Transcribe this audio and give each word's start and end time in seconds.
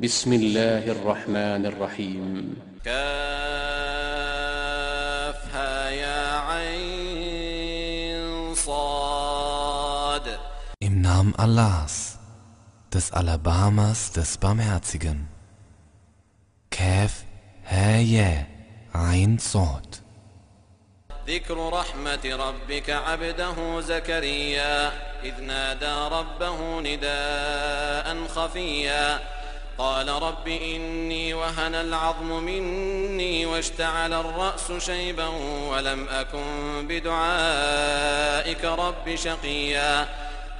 بسم 0.00 0.32
الله 0.32 0.84
الرحمن 0.96 1.66
الرحيم 1.66 2.56
كافها 2.84 3.10
يا 5.90 6.40
عين 6.40 8.24
صاد 8.54 10.38
Im 10.80 11.02
Namen 11.02 11.34
Allahs, 11.36 12.16
des 12.94 13.12
Alabamas, 13.12 14.12
des 14.12 14.38
Barmherzigen. 14.38 15.28
Kaf, 16.70 17.24
Ha, 17.68 18.00
Ein, 18.94 19.38
Sod. 19.38 20.00
ذكر 21.28 21.68
رحمة 21.72 22.24
ربك 22.24 22.90
عبده 22.90 23.80
زكريا 23.80 24.92
إذ 25.24 25.40
نادى 25.40 26.14
ربه 26.14 26.80
نداء 26.80 28.26
خفيا 28.26 29.39
قال 29.80 30.08
رب 30.08 30.48
إني 30.48 31.34
وهن 31.34 31.74
العظم 31.74 32.44
مني 32.44 33.46
واشتعل 33.46 34.12
الرأس 34.12 34.72
شيبا 34.78 35.26
ولم 35.68 36.08
أكن 36.08 36.86
بدعائك 36.88 38.64
رب 38.64 39.14
شقيا. 39.14 40.08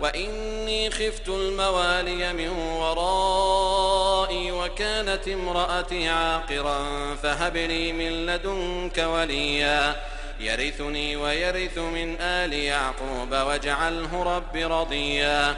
وإني 0.01 0.91
خفت 0.91 1.29
الموالي 1.29 2.33
من 2.33 2.49
ورائي 2.49 4.53
وكانت 4.53 5.29
امرأتي 5.29 6.09
عاقرا 6.09 6.79
فهب 7.23 7.57
لي 7.57 7.93
من 7.93 8.27
لدنك 8.27 8.99
وليا. 8.99 9.97
يرثني 10.41 11.17
ويرث 11.17 11.79
من 11.79 12.21
آل 12.21 12.53
يعقوب 12.53 13.33
واجعله 13.33 14.37
رب 14.37 14.57
رضيا. 14.57 15.57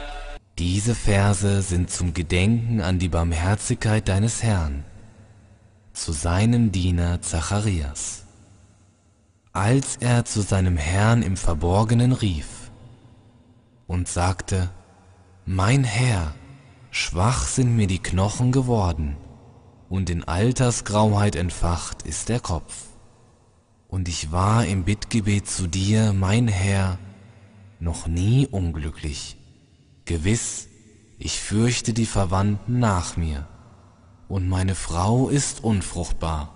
Diese 0.59 0.93
Verse 0.93 1.63
sind 1.63 1.89
zum 1.89 2.13
Gedenken 2.13 2.79
an 2.79 2.99
die 2.99 3.09
Barmherzigkeit 3.09 4.07
deines 4.07 4.43
Herrn, 4.43 4.85
zu 5.93 6.11
seinem 6.11 6.71
Diener 6.71 7.23
Zacharias. 7.23 8.25
Als 9.51 9.97
er 9.97 10.25
zu 10.25 10.41
seinem 10.41 10.77
Herrn 10.77 11.23
im 11.23 11.37
Verborgenen 11.37 12.11
rief 12.11 12.69
und 13.87 14.07
sagte, 14.07 14.69
Mein 15.47 15.83
Herr, 15.83 16.35
schwach 16.91 17.47
sind 17.47 17.75
mir 17.75 17.87
die 17.87 18.03
Knochen 18.03 18.51
geworden, 18.51 19.17
und 19.89 20.11
in 20.11 20.23
Altersgrauheit 20.23 21.35
entfacht 21.35 22.03
ist 22.03 22.29
der 22.29 22.39
Kopf. 22.39 22.89
Und 23.87 24.07
ich 24.07 24.31
war 24.31 24.67
im 24.67 24.83
Bittgebet 24.83 25.47
zu 25.47 25.65
dir, 25.65 26.13
mein 26.13 26.47
Herr, 26.47 26.99
noch 27.79 28.05
nie 28.05 28.45
unglücklich. 28.45 29.37
Gewiss, 30.05 30.67
ich 31.17 31.39
fürchte 31.39 31.93
die 31.93 32.05
Verwandten 32.05 32.79
nach 32.79 33.15
mir, 33.15 33.47
und 34.27 34.49
meine 34.49 34.75
Frau 34.75 35.29
ist 35.29 35.63
unfruchtbar. 35.63 36.53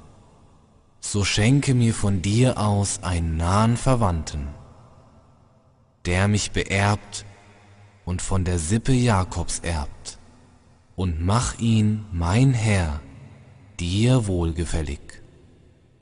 So 1.00 1.24
schenke 1.24 1.74
mir 1.74 1.94
von 1.94 2.22
dir 2.22 2.58
aus 2.58 3.04
einen 3.04 3.38
nahen 3.38 3.78
Verwandten, 3.78 4.50
der 6.06 6.28
mich 6.28 6.52
beerbt 6.52 7.26
und 8.04 8.22
von 8.22 8.44
der 8.44 8.60
Sippe 8.60 8.92
Jakobs 8.92 9.60
erbt, 9.60 10.20
und 10.98 11.22
mach 11.26 11.58
ihn, 11.60 12.06
mein 12.12 12.54
Herr, 12.54 13.00
dir 13.80 14.28
wohlgefällig. 14.28 15.07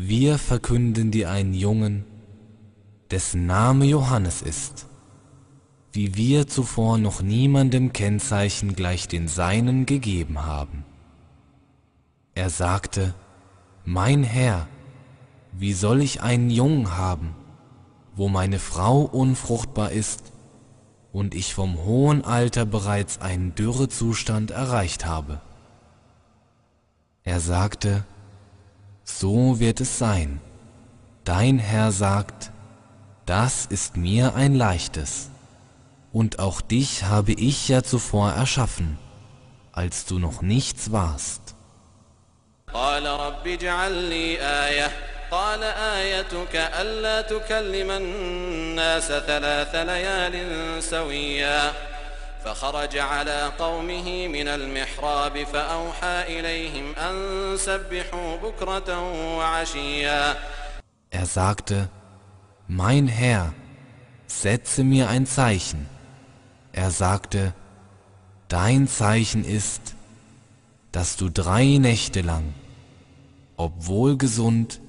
Wir 0.00 0.38
verkünden 0.38 1.10
dir 1.10 1.28
einen 1.28 1.54
Jungen, 1.54 2.04
dessen 3.10 3.46
Name 3.46 3.84
Johannes 3.84 4.42
ist, 4.42 4.86
wie 5.90 6.14
wir 6.14 6.46
zuvor 6.46 6.98
noch 6.98 7.20
niemandem 7.20 7.92
Kennzeichen 7.92 8.76
gleich 8.76 9.08
den 9.08 9.26
Seinen 9.26 9.86
gegeben 9.86 10.44
haben. 10.46 10.84
Er 12.36 12.48
sagte, 12.48 13.12
Mein 13.84 14.22
Herr, 14.22 14.68
wie 15.52 15.72
soll 15.72 16.00
ich 16.00 16.22
einen 16.22 16.50
Jungen 16.50 16.96
haben, 16.96 17.34
wo 18.14 18.28
meine 18.28 18.60
Frau 18.60 19.00
unfruchtbar 19.00 19.90
ist 19.90 20.32
und 21.10 21.34
ich 21.34 21.54
vom 21.54 21.76
hohen 21.76 22.24
Alter 22.24 22.66
bereits 22.66 23.20
einen 23.20 23.56
Dürrezustand 23.56 24.52
erreicht 24.52 25.06
habe? 25.06 25.40
Er 27.24 27.40
sagte, 27.40 28.04
so 29.07 29.59
wird 29.59 29.81
es 29.81 29.97
sein. 29.97 30.39
Dein 31.23 31.59
Herr 31.59 31.91
sagt, 31.91 32.51
das 33.25 33.65
ist 33.65 33.97
mir 33.97 34.35
ein 34.35 34.55
leichtes. 34.55 35.29
Und 36.11 36.39
auch 36.39 36.61
dich 36.61 37.05
habe 37.05 37.31
ich 37.31 37.69
ja 37.69 37.81
zuvor 37.83 38.31
erschaffen, 38.31 38.97
als 39.71 40.05
du 40.05 40.19
noch 40.19 40.41
nichts 40.41 40.91
warst. 40.91 41.55
قال 42.73 43.05
رب 43.05 43.47
اجعل 43.47 43.91
لي 43.91 44.37
آية 44.41 44.91
قال 45.31 45.63
آيتك 45.63 46.55
ألا 46.55 47.21
تكلم 47.21 47.91
الناس 47.91 49.07
ثلاث 49.07 49.75
ليال 49.75 50.83
سويا 50.83 51.73
فخرج 52.45 52.97
على 52.97 53.51
قومه 53.59 54.27
من 54.27 54.47
المحراب 54.47 55.43
فأوحى 55.43 56.39
إليهم 56.39 56.95
أن 56.95 57.57
سبحوا 57.57 58.37
بكرة 58.37 58.89
وعشيا 59.37 60.35
Er 61.11 61.25
sagte, 61.25 61.89
Mein 62.67 63.07
Herr, 63.07 63.53
setze 64.27 64.83
mir 64.83 65.09
ein 65.09 65.25
Zeichen. 65.25 65.87
Er 66.71 66.91
sagte, 66.91 67.53
Dein 68.47 68.87
Zeichen 68.87 69.45
ist, 69.45 69.95
dass 70.91 71.17
du 71.17 71.29
drei 71.29 71.77
Nächte 71.79 72.21
lang, 72.21 72.53
obwohl 73.57 74.17
gesund, 74.17 74.81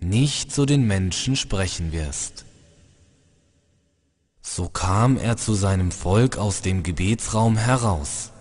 nicht 0.00 0.52
zu 0.52 0.66
den 0.66 0.86
Menschen 0.86 1.36
sprechen 1.36 1.92
wirst. 1.92 2.44
So 4.46 4.68
kam 4.68 5.16
er 5.16 5.36
zu 5.36 5.54
seinem 5.54 5.90
Volk 5.92 6.36
aus 6.36 6.62
dem 6.62 6.82
Gebetsraum 6.82 7.56
heraus 7.56 8.32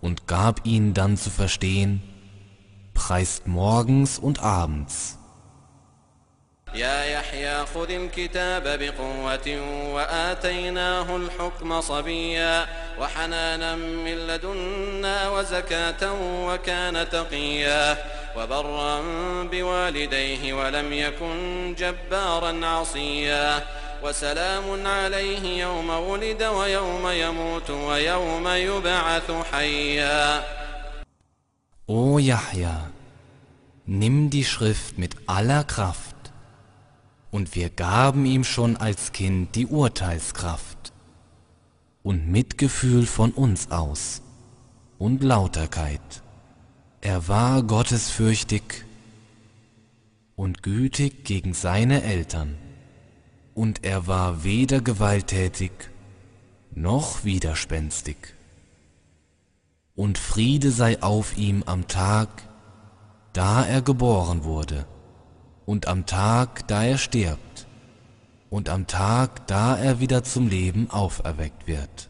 und 0.00 0.26
gab 0.26 0.64
ihnen 0.64 0.94
dann 0.94 1.16
zu 1.16 1.30
verstehen, 1.30 2.02
preist 2.94 3.46
morgens 3.46 4.18
und 4.18 4.42
abends. 4.42 5.18
يا 6.74 7.04
يحيى 7.04 7.66
خذ 7.74 7.90
الكتاب 7.90 8.62
بقوة 8.78 9.60
وآتيناه 9.94 11.16
الحكم 11.16 11.80
صبيا 11.80 12.66
وحنانا 13.00 13.74
من 13.76 14.26
لدنا 14.26 15.28
وزكاة 15.28 16.12
وكان 16.46 17.08
تقيا 17.10 17.96
وبرا 18.36 19.02
بوالديه 19.42 20.52
ولم 20.52 20.92
يكن 20.92 21.74
جبارا 21.78 22.66
عصيا 22.66 23.64
وسلام 24.02 24.86
عليه 24.86 25.60
يوم 25.60 25.90
ولد 25.90 26.42
ويوم 26.42 27.08
يموت 27.08 27.70
ويوم 27.70 28.48
يبعث 28.48 29.30
حيا 29.52 30.42
O 31.90 32.18
Yahya, 32.18 32.90
nimm 33.86 34.28
die 34.28 34.44
Schrift 34.44 34.98
mit 34.98 35.16
aller 35.26 35.64
Kraft, 35.64 36.16
und 37.30 37.54
wir 37.54 37.70
gaben 37.70 38.26
ihm 38.26 38.44
schon 38.44 38.76
als 38.76 39.12
Kind 39.12 39.54
die 39.54 39.66
Urteilskraft 39.66 40.92
und 42.02 42.28
Mitgefühl 42.28 43.06
von 43.06 43.30
uns 43.32 43.70
aus 43.70 44.20
und 44.98 45.22
Lauterkeit. 45.22 46.22
Er 47.00 47.28
war 47.28 47.62
gottesfürchtig 47.62 48.84
und 50.36 50.62
gütig 50.62 51.24
gegen 51.24 51.54
seine 51.54 52.02
Eltern, 52.02 52.58
und 53.54 53.84
er 53.84 54.06
war 54.06 54.44
weder 54.44 54.80
gewalttätig 54.80 55.72
noch 56.70 57.24
widerspenstig. 57.24 58.16
Und 59.96 60.16
Friede 60.16 60.70
sei 60.70 61.02
auf 61.02 61.36
ihm 61.36 61.64
am 61.66 61.88
Tag, 61.88 62.28
da 63.32 63.64
er 63.64 63.82
geboren 63.82 64.44
wurde, 64.44 64.86
und 65.66 65.88
am 65.88 66.06
Tag, 66.06 66.68
da 66.68 66.84
er 66.84 66.98
stirbt, 66.98 67.66
und 68.48 68.68
am 68.68 68.86
Tag, 68.86 69.46
da 69.48 69.76
er 69.76 70.00
wieder 70.00 70.22
zum 70.22 70.48
Leben 70.48 70.90
auferweckt 70.90 71.66
wird. 71.66 72.08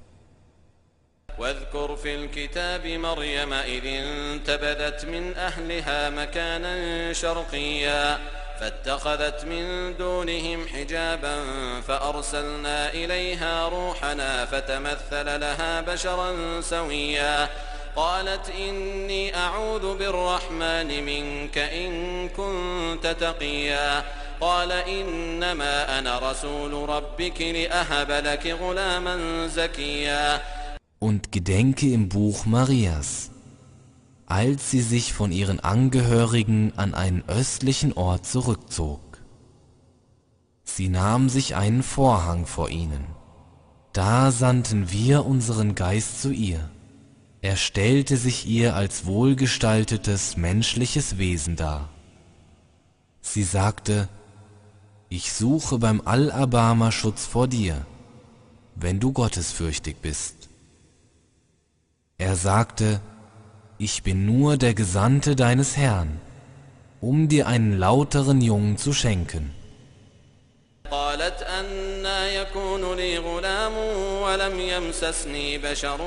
واذكر 1.39 1.97
في 1.97 2.15
الكتاب 2.15 2.87
مريم 2.87 3.53
إذ 3.53 3.87
انتبذت 3.87 5.05
من 5.05 5.37
أهلها 5.37 6.11
مكانا 6.11 7.13
شرقيا 7.13 8.19
فاتخذت 8.64 9.46
من 9.46 9.98
دونهم 9.98 10.68
حجابا 10.68 11.36
فأرسلنا 11.88 12.94
إليها 12.94 13.70
روحنا 13.70 14.46
فتمثل 14.46 15.40
لها 15.40 15.82
بشرا 15.82 16.62
سويا. 16.62 17.50
قالت 17.96 18.50
إني 18.50 19.36
أعوذ 19.38 19.98
بالرحمن 19.98 21.04
منك 21.06 21.58
إن 21.58 22.30
كنت 22.30 23.08
تقيا. 23.08 24.04
قال 24.42 24.72
إنما 24.72 26.00
أنا 26.00 26.32
رسول 26.32 26.90
ربك 26.90 27.42
لأهب 27.42 28.12
لك 28.12 28.48
غلاما 28.48 29.48
زكيا. 29.48 30.42
Und 31.00 31.32
gedenke 31.34 31.88
im 31.94 32.08
Buch 32.08 32.46
Marias, 32.46 33.33
als 34.34 34.72
sie 34.72 34.82
sich 34.82 35.14
von 35.14 35.32
ihren 35.32 35.60
Angehörigen 35.60 36.74
an 36.76 36.96
einen 36.96 37.24
östlichen 37.28 37.94
Ort 37.94 38.26
zurückzog. 38.26 39.00
Sie 40.64 40.90
nahm 40.90 41.30
sich 41.30 41.56
einen 41.56 41.84
Vorhang 41.84 42.48
vor 42.48 42.72
ihnen. 42.72 43.06
Da 43.92 44.32
sandten 44.32 44.92
wir 44.92 45.28
unseren 45.28 45.76
Geist 45.76 46.20
zu 46.20 46.32
ihr. 46.32 46.72
Er 47.44 47.58
stellte 47.58 48.18
sich 48.18 48.48
ihr 48.48 48.76
als 48.76 49.06
wohlgestaltetes 49.06 50.36
menschliches 50.36 51.20
Wesen 51.20 51.56
dar. 51.56 51.90
Sie 53.22 53.44
sagte, 53.44 54.10
ich 55.10 55.32
suche 55.32 55.78
beim 55.78 56.02
Al-Abama 56.06 56.92
Schutz 56.92 57.28
vor 57.28 57.48
dir, 57.48 57.86
wenn 58.74 59.00
du 59.00 59.12
gottesfürchtig 59.12 59.98
bist. 60.02 60.50
Er 62.18 62.36
sagte, 62.36 63.00
ich 63.83 64.03
bin 64.03 64.27
nur 64.27 64.57
der 64.57 64.75
Gesandte 64.75 65.37
deines 65.37 65.77
Herrn, 65.77 66.21
um 67.01 67.29
dir 67.29 67.47
einen 67.47 67.79
lauteren 67.79 68.41
Jungen 68.41 68.77
zu 68.77 68.93
schenken. 68.93 69.55
قالت 70.91 71.43
أنا 71.43 72.29
يكون 72.29 72.97
لي 72.97 73.19
غلام 73.19 73.73
ولم 74.23 74.61
يمسسني 74.61 75.59
بشر 75.59 76.03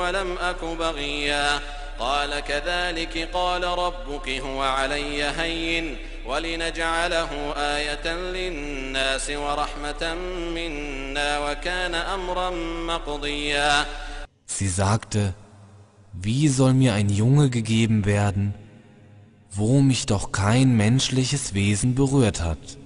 ولم 0.00 0.38
أك 0.38 0.64
بغيا 0.64 1.60
قال 1.98 2.40
كذلك 2.40 3.28
قال 3.32 3.64
ربك 3.64 4.28
هو 4.28 4.62
علي 4.62 5.24
هين 5.24 5.96
ولنجعله 6.26 7.52
آية 7.56 8.14
للناس 8.14 9.30
ورحمة 9.30 10.14
منا 10.54 11.38
وكان 11.38 11.94
أمرا 11.94 12.50
مقضيا 12.86 13.86
Sie 14.48 14.68
sagte, 14.68 15.34
wie 16.13 16.47
soll 16.47 16.73
mir 16.73 16.93
ein 16.93 17.09
Junge 17.09 17.49
gegeben 17.49 18.05
werden, 18.05 18.53
wo 19.51 19.81
mich 19.81 20.05
doch 20.05 20.31
kein 20.31 20.75
menschliches 20.75 21.53
Wesen 21.53 21.95
berührt 21.95 22.41
hat 22.41 22.77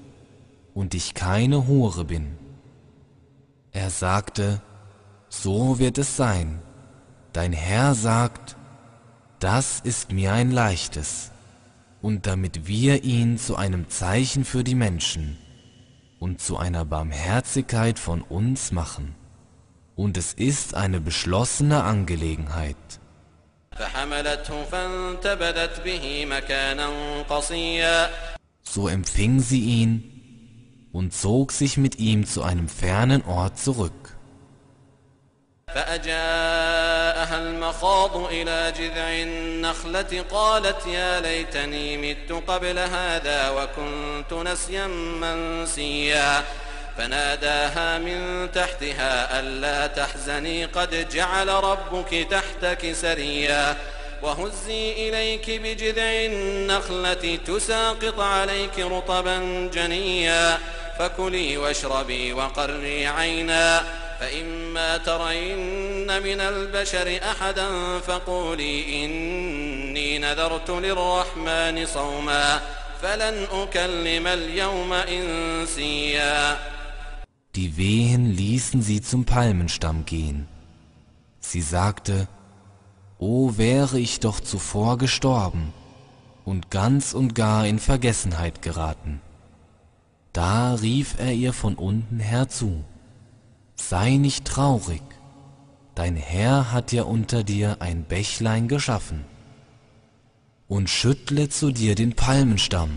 und 0.74 0.94
ich 0.94 1.13
keine 1.13 1.68
Hure 1.68 2.06
bin. 2.06 2.38
Er 3.72 3.89
sagte, 3.89 4.62
so 5.30 5.80
wird 5.80 5.98
es 5.98 6.16
sein. 6.18 6.62
Dein 7.33 7.54
Herr 7.54 7.94
sagt, 7.95 8.56
das 9.39 9.80
ist 9.81 10.12
mir 10.12 10.31
ein 10.33 10.51
leichtes, 10.51 11.31
und 12.01 12.25
damit 12.25 12.68
wir 12.68 13.04
ihn 13.04 13.38
zu 13.38 13.56
einem 13.56 13.89
Zeichen 13.89 14.45
für 14.45 14.63
die 14.63 14.75
Menschen 14.75 15.38
und 16.19 16.39
zu 16.39 16.57
einer 16.57 16.86
Barmherzigkeit 16.86 18.00
von 18.00 18.22
uns 18.22 18.72
machen. 18.72 19.16
Und 19.95 20.18
es 20.18 20.33
ist 20.33 20.75
eine 20.75 21.01
beschlossene 21.01 21.83
Angelegenheit. 21.83 22.75
So 28.63 28.88
empfing 28.88 29.39
sie 29.39 29.60
ihn 29.60 30.89
und 30.94 31.13
zog 31.13 31.51
sich 31.51 31.77
mit 31.77 32.00
ihm 32.00 32.25
zu 32.25 32.44
einem 32.44 32.69
fernen 32.69 33.22
Ort 33.25 33.60
zurück. 33.60 34.06
فأجاءها 35.75 37.38
المخاض 37.38 38.18
إلى 38.18 38.74
جذع 38.80 39.24
النخلة 39.24 40.25
قالت 40.31 40.86
يا 40.86 41.22
ليتني 41.22 41.98
مت 41.98 42.31
قبل 42.48 42.80
هذا 42.80 43.50
وكنت 43.50 44.33
نسيا 44.33 44.88
منسيا 44.88 46.44
فناداها 46.98 47.98
من 47.98 48.50
تحتها 48.52 49.40
ألا 49.40 49.88
تحزني 49.88 50.66
قد 50.66 51.10
جعل 51.10 51.50
ربك 51.50 52.28
تحتك 52.32 52.94
سريا 52.94 53.78
وهزي 54.22 54.92
إليك 54.92 55.50
بجذع 55.50 56.26
النخلة 56.26 57.40
تساقط 57.48 58.20
عليك 58.20 58.80
رطبا 58.80 59.70
جنيا 59.74 60.58
فكلي 61.00 61.58
واشربي 61.58 62.34
وقري 62.34 63.08
عينا 63.08 63.84
فإما 64.20 64.98
ترين 64.98 66.24
من 66.24 66.42
البشر 66.42 67.20
أحدا 67.32 68.00
فقولي 68.00 69.06
إني 69.06 70.20
نذرت 70.20 70.70
للرحمن 70.70 71.86
صوما 71.86 72.62
فلن 73.02 73.48
أكلم 73.52 74.28
اليوم 74.28 74.94
إنسيا 74.94 76.58
Die 77.56 77.78
Wehen 77.78 78.36
ließen 78.36 78.81
sie 78.81 79.02
zum 79.02 79.24
Palmenstamm 79.24 80.06
gehen. 80.06 80.48
Sie 81.40 81.62
sagte, 81.62 82.28
O 83.18 83.54
wäre 83.56 83.98
ich 83.98 84.19
doch 84.19 84.42
zuvor 84.42 84.98
gestorben 84.98 85.72
und 86.44 86.69
ganz 86.69 87.13
und 87.13 87.34
gar 87.34 87.66
in 87.66 87.80
Vergessenheit 87.80 88.62
geraten. 88.62 89.22
Da 90.34 90.74
rief 90.74 91.16
er 91.18 91.31
ihr 91.31 91.54
von 91.54 91.75
unten 91.75 92.19
herzu, 92.19 92.84
Sei 93.75 94.18
nicht 94.18 94.46
traurig, 94.46 95.04
dein 95.96 96.18
Herr 96.18 96.74
hat 96.74 96.92
ja 96.92 97.04
unter 97.04 97.44
dir 97.44 97.78
ein 97.80 98.04
Bächlein 98.04 98.68
geschaffen, 98.68 99.24
und 100.68 100.90
schüttle 100.90 101.48
zu 101.48 101.72
dir 101.72 101.96
den 101.96 102.16
Palmenstamm, 102.16 102.92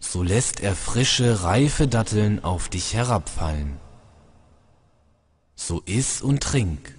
so 0.00 0.22
lässt 0.22 0.60
er 0.60 0.74
frische, 0.74 1.42
reife 1.42 1.88
Datteln 1.88 2.42
auf 2.42 2.68
dich 2.68 2.94
herabfallen. 2.94 3.78
So 5.54 5.82
iss 5.86 6.22
und 6.22 6.42
trink 6.42 6.94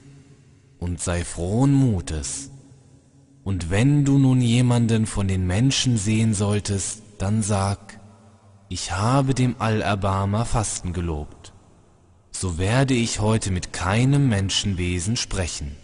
und 0.79 1.01
sei 1.01 1.23
frohen 1.23 1.73
Mutes. 1.73 2.51
Und 3.43 3.69
wenn 3.69 4.05
du 4.05 4.17
nun 4.17 4.41
jemanden 4.41 5.05
von 5.05 5.27
den 5.27 5.47
Menschen 5.47 5.97
sehen 5.97 6.33
solltest, 6.33 7.01
dann 7.17 7.41
sag, 7.41 7.99
ich 8.67 8.91
habe 8.91 9.33
dem 9.33 9.55
Allerbarmer 9.59 10.45
Fasten 10.45 10.93
gelobt, 10.93 11.53
so 12.31 12.57
werde 12.57 12.93
ich 12.93 13.19
heute 13.19 13.49
mit 13.49 13.73
keinem 13.73 14.29
Menschenwesen 14.29 15.15
sprechen. 15.15 15.75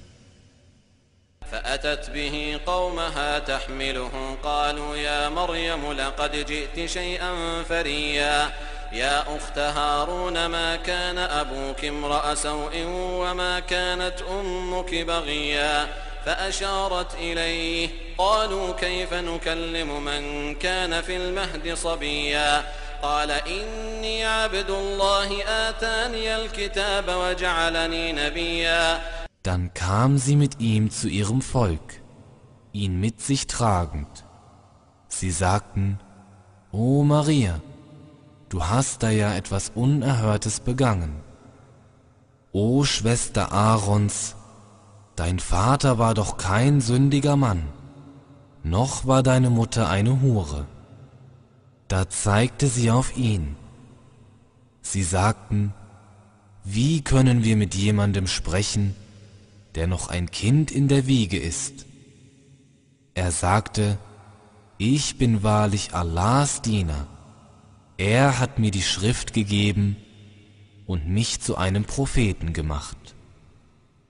فأتت 1.52 2.10
به 2.10 2.60
قومها 2.66 3.40
تحمله 3.40 4.38
قالوا 4.44 4.96
يا 4.96 5.30
مريم 5.30 5.92
لقد 5.92 6.46
جئت 6.46 6.90
شيئا 6.90 7.64
فريا. 7.70 8.50
يا 8.92 9.22
أخت 9.22 9.58
هارون 9.58 10.46
ما 10.46 10.76
كان 10.76 11.18
أبوك 11.18 11.86
امرأ 11.86 12.36
سوء 12.36 12.72
وما 12.88 13.60
كانت 13.60 14.22
أمك 14.22 14.96
بغيا؟ 14.96 15.88
فأشارت 16.26 17.14
إليه. 17.14 17.90
قالوا 18.18 18.74
كيف 18.74 19.14
نكلم 19.14 20.04
من 20.04 20.56
كان 20.56 21.02
في 21.02 21.18
المهد 21.18 21.74
صبيا؟ 21.74 22.64
قال 23.02 23.32
إني 23.32 24.26
عبد 24.26 24.70
الله 24.70 25.44
آتاني 25.48 26.36
الكتاب 26.36 27.10
وجعلني 27.10 28.12
نبيا. 28.12 29.02
Dann 29.46 29.76
kam 29.76 30.18
sie 30.18 30.36
mit 30.36 30.60
ihm 30.60 30.90
zu 30.90 31.08
ihrem 31.08 31.40
Volk, 31.40 32.02
ihn 32.72 33.00
mit 33.00 33.22
sich 33.22 33.46
tragend. 33.46 34.26
Sie 35.08 35.30
sagten, 35.30 36.00
O 36.72 37.04
Maria, 37.04 37.62
du 38.50 38.64
hast 38.64 39.04
da 39.04 39.12
ja 39.12 39.36
etwas 39.36 39.72
Unerhörtes 39.76 40.62
begangen. 40.62 41.22
O 42.54 42.86
Schwester 42.86 43.52
Aarons, 43.52 44.36
dein 45.16 45.38
Vater 45.38 46.00
war 46.00 46.16
doch 46.16 46.38
kein 46.38 46.82
sündiger 46.82 47.36
Mann, 47.36 47.68
noch 48.64 49.06
war 49.06 49.22
deine 49.22 49.52
Mutter 49.52 49.88
eine 49.90 50.22
Hure. 50.24 50.66
Da 51.88 52.10
zeigte 52.10 52.66
sie 52.66 52.90
auf 52.90 53.16
ihn. 53.16 53.58
Sie 54.82 55.04
sagten, 55.04 55.72
wie 56.64 57.04
können 57.04 57.44
wir 57.44 57.56
mit 57.58 57.76
jemandem 57.76 58.26
sprechen, 58.26 58.96
der 59.75 59.87
noch 59.87 60.09
ein 60.09 60.31
Kind 60.31 60.71
in 60.71 60.89
der 60.89 61.07
Wiege 61.07 61.39
ist? 61.39 61.87
Er 63.15 63.31
sagte, 63.31 63.99
ich 64.79 65.19
bin 65.19 65.43
wahrlich 65.43 65.95
Allahs 65.95 66.63
Diener. 66.63 67.07
Er 67.97 68.39
hat 68.39 68.59
mir 68.59 68.71
die 68.71 68.83
Schrift 68.83 69.33
gegeben 69.33 69.97
und 70.87 71.09
mich 71.09 71.41
zu 71.41 71.57
einem 71.57 71.85
Propheten 71.85 72.53
gemacht. 72.53 72.97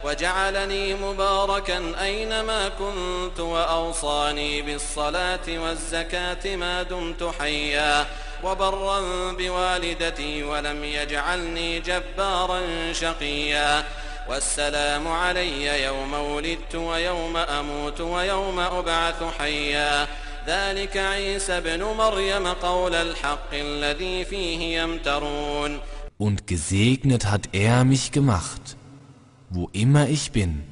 وجعلني 0.04 0.94
مباركا 0.94 2.02
أينما 2.02 2.68
كنت 2.68 3.40
وأوصاني 3.40 4.62
بالصلاة 4.62 5.48
والزكاة 5.48 6.56
ما 6.56 6.82
دمت 6.82 7.32
حيا 7.38 8.06
وبرا 8.44 9.32
بوالدتي 9.32 10.42
ولم 10.42 10.84
يجعلني 10.84 11.80
جبارا 11.80 12.62
شقيا 12.92 13.84
والسلام 14.28 15.08
علي 15.08 15.84
يوم 15.84 16.14
ولدت 16.14 16.74
ويوم 16.74 17.36
أموت 17.36 18.00
ويوم 18.00 18.58
أبعث 18.60 19.22
حيا 19.38 20.06
ذلك 20.46 20.96
عيسى 20.96 21.60
بن 21.60 21.82
مريم 21.82 22.46
قول 22.46 22.94
الحق 22.94 23.52
الذي 23.52 24.24
فيه 24.24 24.82
يمترون 24.82 25.80
Und 26.18 26.46
gesegnet 26.46 27.30
hat 27.30 27.48
er 27.52 27.84
mich 27.84 28.12
gemacht, 28.12 28.76
wo 29.48 29.70
immer 29.72 30.08
ich 30.08 30.32
bin, 30.32 30.62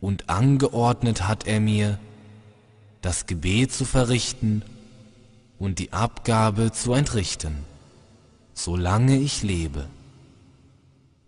und 0.00 0.30
angeordnet 0.30 1.26
hat 1.26 1.46
er 1.48 1.58
mir, 1.58 1.98
das 3.02 3.26
Gebet 3.26 3.72
zu 3.72 3.84
verrichten 3.84 4.62
und 5.58 5.78
die 5.80 5.92
Abgabe 5.92 6.70
zu 6.70 6.92
entrichten, 6.92 7.64
solange 8.54 9.16
ich 9.16 9.42
lebe, 9.42 9.86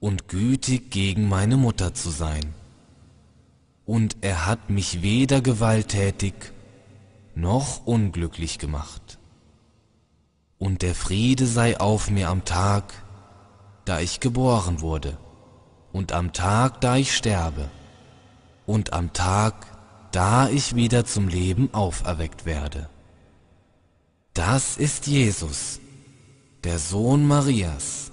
und 0.01 0.27
gütig 0.27 0.91
gegen 0.91 1.29
meine 1.29 1.55
Mutter 1.55 1.93
zu 1.93 2.09
sein. 2.09 2.53
Und 3.85 4.17
er 4.21 4.45
hat 4.45 4.69
mich 4.69 5.01
weder 5.01 5.41
gewalttätig 5.41 6.33
noch 7.35 7.85
unglücklich 7.85 8.57
gemacht. 8.57 9.19
Und 10.57 10.81
der 10.81 10.95
Friede 10.95 11.45
sei 11.45 11.79
auf 11.79 12.09
mir 12.09 12.29
am 12.29 12.43
Tag, 12.43 12.93
da 13.85 13.99
ich 13.99 14.19
geboren 14.19 14.81
wurde, 14.81 15.17
und 15.93 16.11
am 16.13 16.33
Tag, 16.33 16.81
da 16.81 16.97
ich 16.97 17.15
sterbe, 17.15 17.69
und 18.65 18.93
am 18.93 19.13
Tag, 19.13 19.67
da 20.11 20.49
ich 20.49 20.75
wieder 20.75 21.05
zum 21.05 21.27
Leben 21.27 21.73
auferweckt 21.73 22.45
werde. 22.45 22.89
Das 24.33 24.77
ist 24.77 25.07
Jesus, 25.07 25.79
der 26.63 26.79
Sohn 26.79 27.27
Marias. 27.27 28.10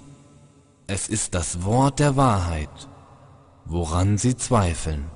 Es 0.88 1.08
ist 1.08 1.34
das 1.34 1.64
Wort 1.64 1.98
der 1.98 2.16
Wahrheit, 2.16 2.88
woran 3.64 4.18
sie 4.18 4.36
zweifeln. 4.36 5.10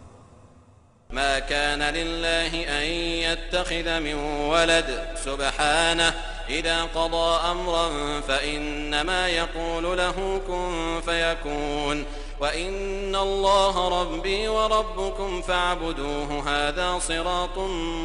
ما 1.10 1.38
كان 1.38 1.82
لله 1.82 2.52
أن 2.68 2.86
يتخذ 3.24 4.00
من 4.00 4.14
ولد 4.52 5.08
سبحانه 5.24 6.14
إذا 6.48 6.82
قضى 6.84 7.50
أمرا 7.50 8.20
فإنما 8.20 9.28
يقول 9.28 9.98
له 9.98 10.40
كن 10.46 11.00
فيكون 11.04 12.04
وإن 12.40 13.16
الله 13.16 14.02
ربي 14.02 14.48
وربكم 14.48 15.42
فاعبدوه 15.42 16.48
هذا 16.48 16.98
صراط 16.98 17.58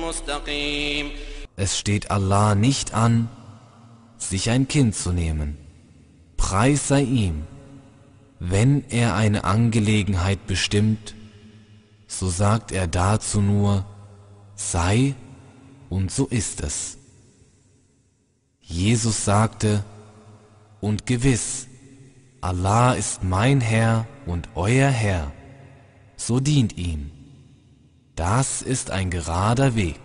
مستقيم 0.03 1.11
Es 1.55 1.77
steht 1.77 2.09
Allah 2.09 2.55
nicht 2.55 2.95
an, 2.95 3.29
sich 4.17 4.49
ein 4.49 4.67
Kind 4.67 4.95
zu 4.95 5.11
nehmen. 5.11 5.57
Preis 6.35 6.87
sei 6.87 7.01
ihm, 7.01 7.45
wenn 8.40 8.84
er 8.90 9.14
eine 9.14 9.44
Angelegenheit 9.44 10.46
bestimmt, 10.46 11.14
so 12.06 12.28
sagt 12.28 12.72
er 12.72 12.86
dazu 12.86 13.40
nur, 13.40 13.84
sei 14.54 15.14
und 15.88 16.10
so 16.10 16.26
ist 16.26 16.62
es. 16.62 16.98
Jesus 18.60 19.24
sagte, 19.24 19.84
und 20.80 21.06
gewiss, 21.06 21.66
Allah 22.40 22.92
ist 22.92 23.24
mein 23.24 23.60
Herr 23.60 24.06
und 24.26 24.48
euer 24.54 24.90
Herr, 24.90 25.32
so 26.16 26.38
dient 26.38 26.76
ihm. 26.78 27.10
Das 28.14 28.62
ist 28.62 28.90
ein 28.90 29.10
gerader 29.10 29.74
Weg. 29.74 30.00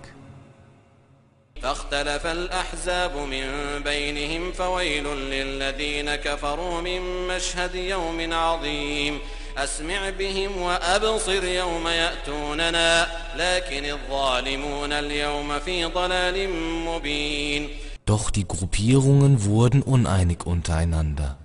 فاختلف 1.63 2.27
الأحزاب 2.27 3.17
من 3.17 3.47
بينهم 3.85 4.53
فويل 4.53 5.05
للذين 5.05 6.15
كفروا 6.15 6.81
من 6.81 7.27
مشهد 7.27 7.75
يوم 7.75 8.33
عظيم 8.33 9.19
أسمع 9.57 10.11
بهم 10.11 10.57
وأبصر 10.57 11.45
يوم 11.45 11.89
يأتوننا 11.89 13.07
لكن 13.37 13.85
الظالمون 13.85 14.93
اليوم 14.93 15.59
في 15.59 15.85
ضلال 15.85 16.49
مبين 16.87 17.69
Doch 18.07 18.31
die 18.31 18.49
Gruppierungen 18.49 19.45
wurden 19.45 19.83
uneinig 19.83 20.47
untereinander. 20.47 21.37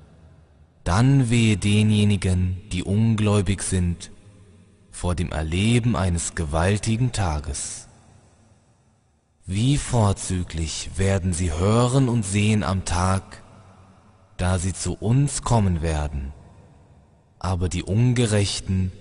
Dann 0.86 1.30
wehe 1.30 1.58
denjenigen, 1.58 2.62
die 2.72 2.84
ungläubig 2.84 3.64
sind, 3.64 4.12
vor 4.90 5.14
dem 5.14 5.34
Erleben 5.34 5.98
eines 5.98 6.36
gewaltigen 6.36 7.12
Tages. 7.12 7.87
Wie 9.48 9.78
vorzüglich 9.78 10.92
werden 10.96 11.34
sie 11.34 11.52
hören 11.52 12.08
und 12.08 12.24
sehen 12.24 12.64
am 12.64 12.86
Tag, 12.86 13.44
da 14.38 14.58
sie 14.58 14.74
zu 14.74 14.94
uns 14.94 15.42
kommen 15.42 15.82
werden. 15.82 16.32
Aber 17.40 17.68
die 17.68 17.84
Ungerechten 17.84 18.94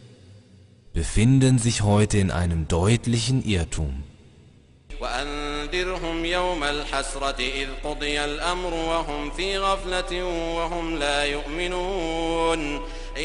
befinden 0.93 1.59
sich 1.59 1.83
heute 1.83 2.19
in 2.19 2.33
einem 2.33 2.67
deutlichen 2.67 3.45
Irrtum. 3.45 4.03
وأنذرهم 5.01 6.25
يوم 6.25 6.65
الحسرة 6.65 7.41
إذ 7.41 7.69
قضي 7.85 8.25
الأمر 8.25 8.75
وهم 8.75 9.31
في 9.31 9.59
غفلة 9.59 10.25
وهم 10.57 10.99
لا 10.99 11.25
يؤمنون 11.25 12.81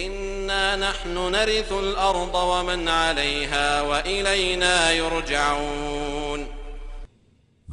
إنا 0.06 0.76
نحن 0.76 1.32
نرث 1.32 1.72
الأرض 1.72 2.36
ومن 2.36 2.88
عليها 2.88 3.82
وإلينا 3.82 4.92
يرجعون 4.92 6.48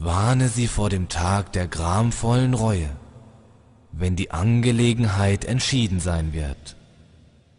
Warne 0.01 0.47
sie 0.47 0.67
vor 0.67 0.89
dem 0.89 1.09
Tag 1.09 1.51
der 1.51 1.67
gramvollen 1.67 2.53
Reue, 2.53 2.89
wenn 3.91 4.15
die 4.15 4.31
Angelegenheit 4.31 5.43
entschieden 5.43 5.99
sein 5.99 6.31
wird, 6.31 6.77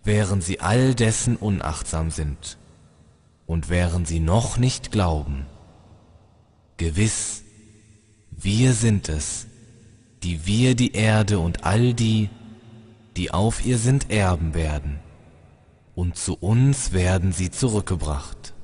während 0.04 0.42
sie 0.42 0.60
all 0.60 0.94
dessen 0.94 1.36
unachtsam 1.36 2.10
sind 2.10 2.56
und 3.44 3.68
während 3.68 4.08
sie 4.08 4.20
noch 4.20 4.56
nicht 4.56 4.90
glauben. 4.90 5.44
Gewiss, 6.78 7.42
wir 8.30 8.72
sind 8.72 9.10
es, 9.10 9.46
die 10.22 10.46
wir 10.46 10.74
die 10.74 10.92
Erde 10.92 11.40
und 11.40 11.64
all 11.64 11.92
die, 11.92 12.30
die 13.18 13.32
auf 13.32 13.66
ihr 13.66 13.76
sind, 13.76 14.10
erben 14.10 14.54
werden, 14.54 14.98
und 15.94 16.16
zu 16.16 16.38
uns 16.38 16.92
werden 16.92 17.32
sie 17.32 17.50
zurückgebracht. 17.50 18.54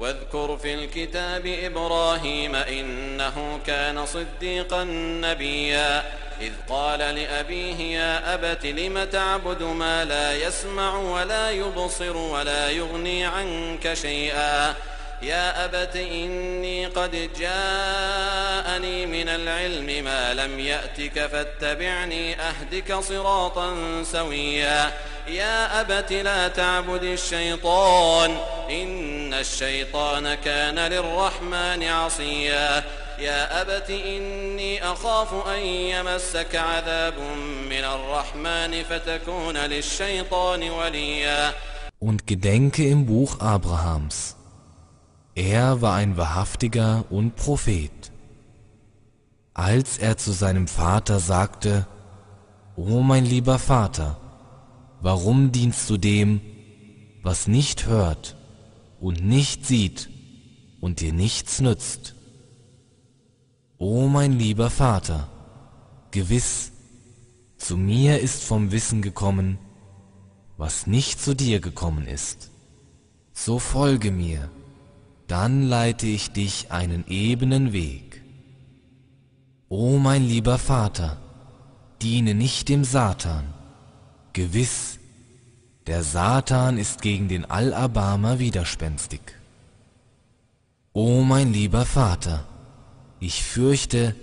واذكر 0.00 0.56
في 0.56 0.74
الكتاب 0.74 1.46
إبراهيم 1.46 2.54
إنه 2.54 3.60
كان 3.66 4.06
صديقا 4.06 4.84
نبيا. 5.24 6.04
إذ 6.40 6.52
قال 6.68 6.98
لأبيه 6.98 7.98
يا 7.98 8.34
أبت 8.34 8.66
لم 8.66 9.04
تعبد 9.04 9.62
ما 9.62 10.04
لا 10.04 10.32
يسمع 10.32 10.96
ولا 10.96 11.50
يبصر 11.50 12.16
ولا 12.16 12.70
يغني 12.70 13.24
عنك 13.24 13.94
شيئا؟ 13.94 14.74
يا 15.22 15.64
أبت 15.64 15.96
إني 15.96 16.86
قد 16.86 17.30
جاءني 17.38 19.06
من 19.06 19.28
العلم 19.28 20.04
ما 20.04 20.34
لم 20.34 20.60
يأتك 20.60 21.26
فاتبعني 21.26 22.36
أهدك 22.40 22.94
صراطا 22.94 23.76
سويا. 24.02 24.92
يا 25.27 25.81
أبت 25.81 26.11
لا 26.11 26.47
تعبد 26.47 27.03
الشيطان 27.03 28.37
إن 28.69 29.33
الشيطان 29.33 30.33
كان 30.33 30.79
للرحمن 30.79 31.83
عصيا 31.83 32.83
يا 33.19 33.61
أبت 33.61 33.89
إني 33.89 34.83
أخاف 34.83 35.47
أن 35.47 35.59
يمسك 35.65 36.55
عذاب 36.55 37.13
من 37.69 37.83
الرحمن 37.83 38.83
فتكون 38.83 39.57
للشيطان 39.57 40.69
وليا 40.69 41.53
Und 41.99 42.27
gedenke 42.27 42.87
im 42.87 43.05
Buch 43.05 43.39
Abrahams. 43.39 44.35
Er 45.33 45.81
war 45.81 45.95
ein 45.95 46.17
wahrhaftiger 46.17 47.05
und 47.09 47.35
Prophet. 47.35 48.11
Als 49.53 49.97
er 49.97 50.17
zu 50.17 50.31
seinem 50.33 50.67
Vater 50.67 51.19
sagte, 51.19 51.87
O 52.75 52.99
mein 53.01 53.25
lieber 53.25 53.57
Vater, 53.57 54.17
warum 55.00 55.52
dienst 55.52 55.88
du 55.90 55.96
dem, 55.96 56.40
was 57.22 57.48
nicht 57.48 57.86
hört 57.86 58.36
und 59.00 59.24
nicht 59.24 59.66
sieht 59.66 60.10
und 60.80 61.00
dir 61.00 61.12
nichts 61.12 61.60
nützt? 61.60 62.14
O 63.78 64.08
mein 64.08 64.38
lieber 64.38 64.70
Vater, 64.70 65.28
gewiss, 66.10 66.72
zu 67.56 67.76
mir 67.76 68.20
ist 68.20 68.42
vom 68.42 68.72
Wissen 68.72 69.02
gekommen, 69.02 69.58
was 70.56 70.86
nicht 70.86 71.20
zu 71.20 71.34
dir 71.34 71.60
gekommen 71.60 72.06
ist. 72.06 72.50
So 73.32 73.58
folge 73.58 74.10
mir 74.10 74.50
dann 75.30 75.62
leite 75.62 76.08
ich 76.08 76.32
dich 76.32 76.72
einen 76.72 77.04
ebenen 77.06 77.72
Weg. 77.72 78.24
O 79.68 79.98
mein 79.98 80.24
lieber 80.24 80.58
Vater, 80.58 81.18
diene 82.02 82.34
nicht 82.34 82.68
dem 82.68 82.82
Satan, 82.82 83.44
gewiss, 84.33 84.99
Der 85.87 86.01
Satan 86.01 86.79
ist 86.79 87.03
gegen 87.03 87.27
den 87.27 87.45
Allerbarmer 87.45 88.39
widerspenstig. 88.39 89.21
O 90.93 91.21
mein 91.21 91.53
lieber 91.53 91.85
Vater, 91.85 92.43
ich 93.19 93.43
fürchte, 93.43 94.15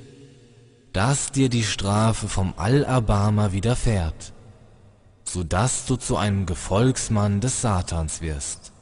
dass 0.92 1.30
dir 1.30 1.48
die 1.48 1.62
Strafe 1.62 2.26
vom 2.26 2.54
Allerbarmer 2.56 3.52
widerfährt, 3.52 4.32
so 5.24 5.44
dass 5.44 5.86
du 5.86 5.94
zu 5.96 6.16
einem 6.16 6.46
Gefolgsmann 6.46 7.40
des 7.40 7.60
Satans 7.60 8.20
wirst. 8.20 8.72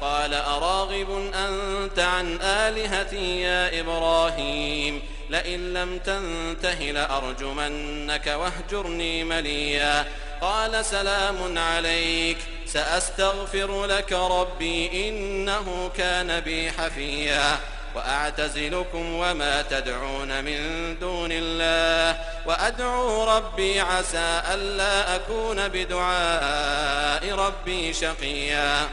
قال 0.00 0.34
أراغب 0.34 1.10
أنت 1.34 1.98
عن 1.98 2.40
آلهتي 2.40 3.40
يا 3.40 3.80
إبراهيم 3.80 5.02
لئن 5.29 5.73
لم 5.73 5.97
تنته 5.97 6.91
لأرجمنك 6.91 8.27
واهجرني 8.27 9.23
مليا. 9.23 10.05
قال 10.41 10.85
سلام 10.85 11.57
عليك 11.57 12.37
سأستغفر 12.65 13.85
لك 13.85 14.13
ربي 14.13 15.09
إنه 15.09 15.91
كان 15.97 16.39
بي 16.39 16.71
حفيا. 16.71 17.57
وأعتزلكم 17.95 19.13
وما 19.13 19.61
تدعون 19.61 20.43
من 20.43 20.59
دون 20.99 21.29
الله. 21.31 22.19
وأدعو 22.45 23.37
ربي 23.37 23.79
عسى 23.79 24.41
ألا 24.53 25.15
أكون 25.15 25.67
بدعاء 25.67 27.35
ربي 27.35 27.93
شقيا. 27.93 28.87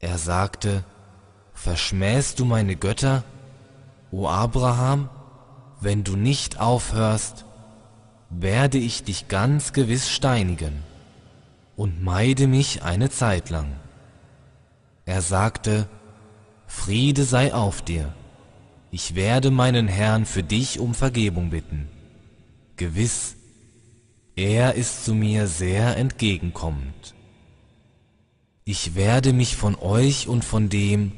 Er 0.00 0.18
sagte, 0.18 0.82
Verschmähst 1.54 2.40
du 2.40 2.44
meine 2.44 2.74
Götter, 2.74 3.22
o 4.10 4.26
Abraham? 4.26 5.08
Wenn 5.82 6.04
du 6.04 6.14
nicht 6.14 6.60
aufhörst, 6.60 7.44
werde 8.30 8.78
ich 8.78 9.02
dich 9.02 9.26
ganz 9.26 9.72
gewiss 9.72 10.08
steinigen 10.08 10.84
und 11.74 12.04
meide 12.04 12.46
mich 12.46 12.84
eine 12.84 13.10
Zeit 13.10 13.50
lang. 13.50 13.72
Er 15.06 15.22
sagte, 15.22 15.88
Friede 16.68 17.24
sei 17.24 17.52
auf 17.52 17.82
dir, 17.82 18.14
ich 18.92 19.16
werde 19.16 19.50
meinen 19.50 19.88
Herrn 19.88 20.24
für 20.24 20.44
dich 20.44 20.78
um 20.78 20.94
Vergebung 20.94 21.50
bitten. 21.50 21.88
Gewiss, 22.76 23.34
er 24.36 24.74
ist 24.74 25.04
zu 25.04 25.14
mir 25.14 25.48
sehr 25.48 25.96
entgegenkommend. 25.96 27.14
Ich 28.64 28.94
werde 28.94 29.32
mich 29.32 29.56
von 29.56 29.74
euch 29.74 30.28
und 30.28 30.44
von 30.44 30.68
dem, 30.68 31.10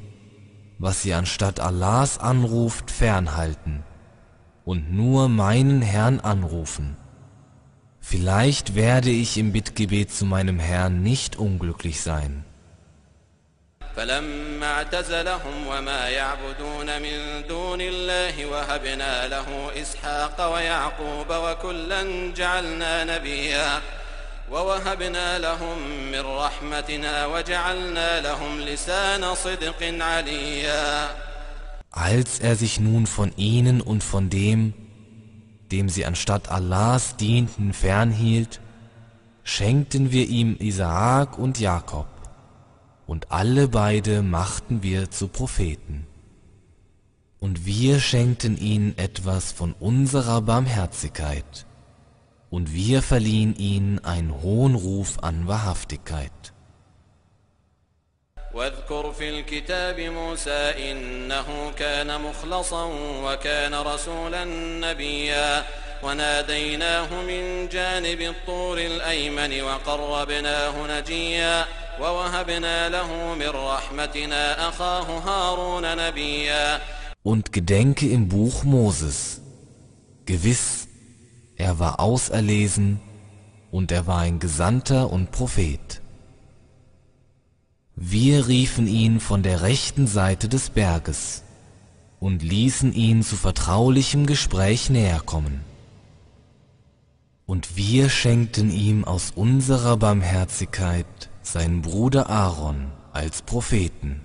was 0.78 1.04
ihr 1.04 1.18
anstatt 1.18 1.60
Allahs 1.60 2.16
anruft, 2.16 2.90
fernhalten 2.90 3.84
und 4.65 4.93
nur 4.93 5.29
meinen 5.29 5.81
Herrn 5.81 6.19
anrufen. 6.19 6.97
Vielleicht 8.01 8.75
werde 8.75 9.09
ich 9.09 9.37
im 9.37 9.51
Bittgebet 9.51 10.11
zu 10.11 10.25
meinem 10.25 10.59
Herrn 10.59 11.03
nicht 11.03 11.35
unglücklich 11.37 12.01
sein. 12.01 12.43
فلما 13.95 14.71
اعتزلهم 14.71 15.67
وما 15.67 16.09
يعبدون 16.09 17.01
من 17.01 17.47
دون 17.47 17.81
الله 17.81 18.45
وهبنا 18.45 19.27
له 19.27 19.71
إسحاق 19.81 20.53
ويعقوب 20.53 21.29
وكلا 21.29 22.33
جعلنا 22.33 23.03
نبيا 23.03 23.81
ووهبنا 24.51 25.39
لهم 25.39 25.77
من 26.11 26.19
رحمتنا 26.19 27.25
وجعلنا 27.25 28.21
لهم 28.21 28.61
لسان 28.61 29.35
صدق 29.35 30.03
عليا 30.03 31.09
als 31.96 32.40
er 32.40 32.56
sich 32.56 32.80
nun 32.80 33.06
von 33.06 33.30
ihnen 33.36 33.80
und 33.80 34.02
von 34.02 34.28
dem, 34.28 34.74
dem 35.70 35.88
sie 35.88 36.04
anstatt 36.04 36.50
Allahs 36.50 37.14
dienten, 37.14 37.72
fernhielt, 37.72 38.60
schenkten 39.44 40.10
wir 40.10 40.28
ihm 40.28 40.56
Isaak 40.58 41.38
und 41.38 41.60
Jakob, 41.60 42.08
und 43.06 43.30
alle 43.30 43.68
beide 43.68 44.22
machten 44.22 44.82
wir 44.82 45.12
zu 45.12 45.28
Propheten. 45.28 46.08
Und 47.38 47.64
wir 47.64 48.00
schenkten 48.00 48.58
ihnen 48.58 48.98
etwas 48.98 49.52
von 49.52 49.72
unserer 49.72 50.40
Barmherzigkeit, 50.42 51.64
und 52.50 52.74
wir 52.74 53.02
verliehen 53.02 53.54
ihnen 53.54 54.00
einen 54.00 54.42
hohen 54.42 54.74
Ruf 54.74 55.20
an 55.20 55.46
Wahrhaftigkeit. 55.46 56.53
واذكر 58.54 59.12
في 59.12 59.30
الكتاب 59.30 60.00
موسى 60.00 60.90
إنه 60.90 61.72
كان 61.78 62.20
مخلصا 62.20 62.84
وكان 63.24 63.74
رسولا 63.74 64.44
نبيا 64.84 65.64
وناديناه 66.02 67.22
من 67.22 67.68
جانب 67.68 68.20
الطور 68.20 68.78
الأيمن 68.78 69.62
وقربناه 69.62 70.98
نجيا 70.98 71.64
ووهبنا 72.00 72.88
له 72.88 73.34
من 73.34 73.48
رحمتنا 73.48 74.68
أخاه 74.68 75.18
هارون 75.18 75.96
نبيا 75.96 76.80
Und 77.26 77.52
gedenke 77.52 78.06
im 78.06 78.28
Buch 78.28 78.64
Moses. 78.64 79.40
Gewiss, 80.26 80.88
er 81.56 81.78
war 81.78 81.98
auserlesen 81.98 83.00
und 83.70 83.90
er 83.92 84.06
war 84.06 84.18
ein 84.18 84.38
Gesandter 84.38 85.10
und 85.10 85.30
Prophet. 85.32 86.03
Wir 87.95 88.47
riefen 88.47 88.87
ihn 88.87 89.19
von 89.19 89.43
der 89.43 89.61
rechten 89.61 90.07
Seite 90.07 90.47
des 90.47 90.69
Berges 90.69 91.43
und 92.19 92.43
ließen 92.43 92.93
ihn 92.93 93.23
zu 93.23 93.35
vertraulichem 93.35 94.25
Gespräch 94.25 94.89
näher 94.89 95.21
kommen. 95.25 95.61
Und 97.45 97.75
wir 97.75 98.09
schenkten 98.09 98.71
ihm 98.71 99.05
aus 99.05 99.31
unserer 99.35 99.97
Barmherzigkeit 99.97 101.07
seinen 101.41 101.81
Bruder 101.81 102.29
Aaron 102.29 102.91
als 103.11 103.41
Propheten. 103.41 104.21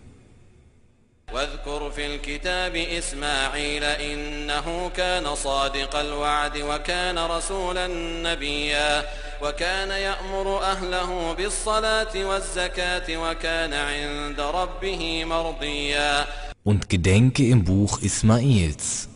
واذكر 1.34 1.90
في 1.90 2.14
الكتاب 2.14 2.76
إسماعيل 2.76 3.84
إنه 3.84 4.90
كان 4.96 5.34
صادق 5.34 5.96
الوعد 5.96 6.58
وكان 6.58 7.18
رسولا 7.18 7.86
نبيا 8.22 9.04
وكان 9.42 9.90
يأمر 9.90 10.62
أهله 10.62 11.32
بالصلاة 11.32 12.14
والزكاة 12.26 13.16
وكان 13.16 13.72
عند 13.72 14.40
ربه 14.40 15.24
مرضيا 15.24 16.26
Und 16.64 16.88
gedenke 16.88 17.46
im 17.46 17.64
Buch 17.64 18.00
Ismails. 18.00 19.08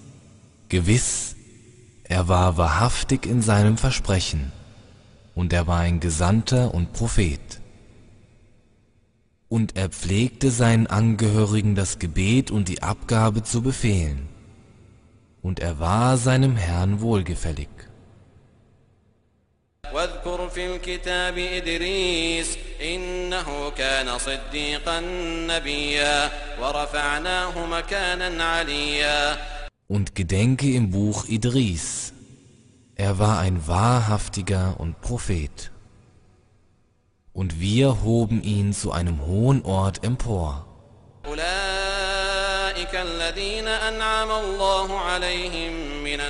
Gewiss, 0.68 1.34
er 2.04 2.28
war 2.28 2.58
wahrhaftig 2.58 3.24
in 3.24 3.40
seinem 3.40 3.78
Versprechen, 3.78 4.52
und 5.34 5.54
er 5.54 5.66
war 5.66 5.78
ein 5.80 5.98
Gesandter 5.98 6.74
und 6.74 6.92
Prophet. 6.92 7.40
Und 9.48 9.76
er 9.76 9.88
pflegte 9.88 10.50
seinen 10.50 10.86
Angehörigen 10.86 11.74
das 11.74 11.98
Gebet 11.98 12.50
und 12.50 12.68
die 12.68 12.82
Abgabe 12.82 13.42
zu 13.44 13.62
befehlen. 13.62 14.28
Und 15.40 15.60
er 15.60 15.80
war 15.80 16.18
seinem 16.18 16.56
Herrn 16.56 17.00
wohlgefällig. 17.00 17.70
واذكر 19.92 20.48
في 20.48 20.74
الكتاب 20.74 21.38
إدريس 21.38 22.58
إنه 22.82 23.70
كان 23.70 24.18
صديقا 24.18 25.00
نبيا 25.50 26.30
ورفعناه 26.60 27.66
مكانا 27.66 28.44
عليا 28.44 29.36
Und 29.90 30.14
gedenke 30.14 30.66
im 30.74 30.90
Buch 30.90 31.24
Idris. 31.28 32.12
Er 32.94 33.18
war 33.18 33.38
ein 33.38 33.66
wahrhaftiger 33.66 34.74
und 34.78 35.00
Prophet. 35.00 35.70
Und 37.32 37.58
wir 37.60 38.02
hoben 38.02 38.42
ihn 38.42 38.74
zu 38.74 38.92
einem 38.92 39.24
hohen 39.24 39.62
Ort 39.64 40.04
empor. 40.04 40.66
أولئك 41.26 42.94
الذين 42.94 43.68
أنعم 43.68 44.30
الله 44.30 44.98
عليهم 44.98 46.02
من 46.04 46.20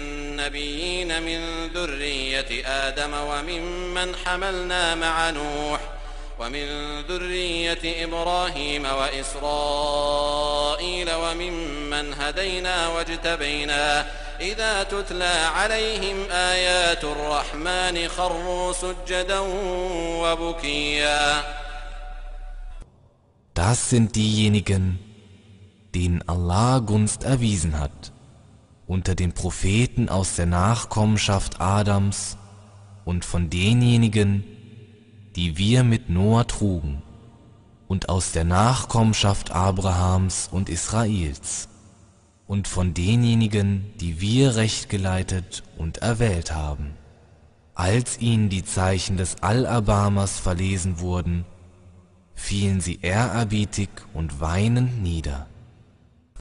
النبيين 0.43 1.23
من 1.23 1.67
ذرية 1.67 2.67
آدم 2.67 3.13
وممن 3.13 4.15
حملنا 4.15 4.95
مع 4.95 5.29
نوح 5.29 5.79
ومن 6.39 6.65
ذرية 7.01 8.03
إبراهيم 8.05 8.85
وإسرائيل 8.85 10.03
وممن 11.13 12.13
هدينا 12.13 12.87
واجتبينا. 12.87 14.05
إذا 14.41 14.83
تتلى 14.83 15.35
عليهم 15.55 16.31
آيات 16.31 17.03
الرحمن 17.03 18.07
خروا 18.07 18.73
سجدا 18.73 19.39
وبكيا. 20.19 21.43
Das 23.53 23.89
sind 23.89 24.15
diejenigen, 24.15 24.99
denen 25.95 26.23
Allah 26.27 26.81
Gunst 26.81 27.23
erwiesen 27.23 27.79
hat, 27.79 28.12
unter 28.87 29.15
den 29.15 29.33
Propheten 29.33 30.09
aus 30.09 30.35
der 30.35 30.45
Nachkommenschaft 30.45 31.61
Adams 31.61 32.37
und 33.05 33.25
von 33.25 33.49
denjenigen, 33.49 34.43
die 35.35 35.57
wir 35.57 35.83
mit 35.83 36.09
Noah 36.09 36.47
trugen, 36.47 37.01
und 37.87 38.09
aus 38.09 38.31
der 38.31 38.43
Nachkommenschaft 38.43 39.51
Abrahams 39.51 40.49
und 40.51 40.69
Israels, 40.69 41.69
und 42.47 42.67
von 42.67 42.93
denjenigen, 42.93 43.93
die 43.99 44.19
wir 44.21 44.55
recht 44.55 44.89
geleitet 44.89 45.63
und 45.77 45.99
erwählt 45.99 46.53
haben. 46.53 46.93
Als 47.75 48.19
ihnen 48.19 48.49
die 48.49 48.63
Zeichen 48.63 49.17
des 49.17 49.41
Allerbarmers 49.41 50.39
verlesen 50.39 50.99
wurden, 50.99 51.45
fielen 52.35 52.81
sie 52.81 52.99
ehrerbietig 53.01 53.89
und 54.13 54.39
weinend 54.39 55.01
nieder. 55.01 55.47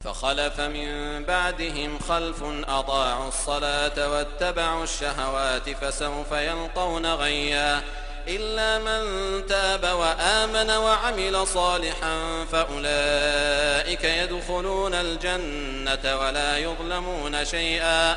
فخلف 0.05 0.61
من 0.61 1.25
بعدهم 1.25 1.99
خلف 1.99 2.43
أضاعوا 2.69 3.29
الصلاة 3.29 4.11
واتبعوا 4.11 4.85
الشهوات 4.85 5.71
فسوف 5.71 6.33
يلقون 6.33 7.07
غيا. 7.07 7.83
إلا 8.29 8.79
من 8.79 9.03
تاب 9.47 9.85
وآمن 9.85 10.71
وعمل 10.71 11.47
صالحا 11.47 12.45
فأولئك 12.53 14.05
يدخلون 14.05 14.95
الجنة 14.95 16.19
ولا 16.19 16.59
يظلمون 16.59 17.45
شيئا. 17.45 18.17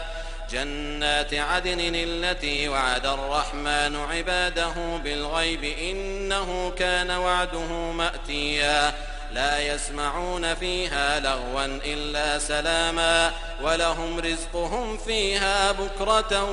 جنات 0.50 1.34
عدن 1.34 1.96
التي 1.96 2.70
وعد 2.70 3.06
الرحمن 3.06 3.96
عباده 3.96 4.74
بالغيب 5.04 5.64
إنه 5.64 6.74
كان 6.78 7.12
وعده 7.12 7.92
مأتيا. 7.92 8.94
لا 9.35 9.75
يسمعون 9.75 10.55
فيها 10.55 11.21
لغوا 11.21 11.67
إلا 11.67 12.39
سلاما 12.39 13.31
ولهم 13.63 14.19
رزقهم 14.19 14.97
فيها 14.97 15.73
بكرة 15.73 16.45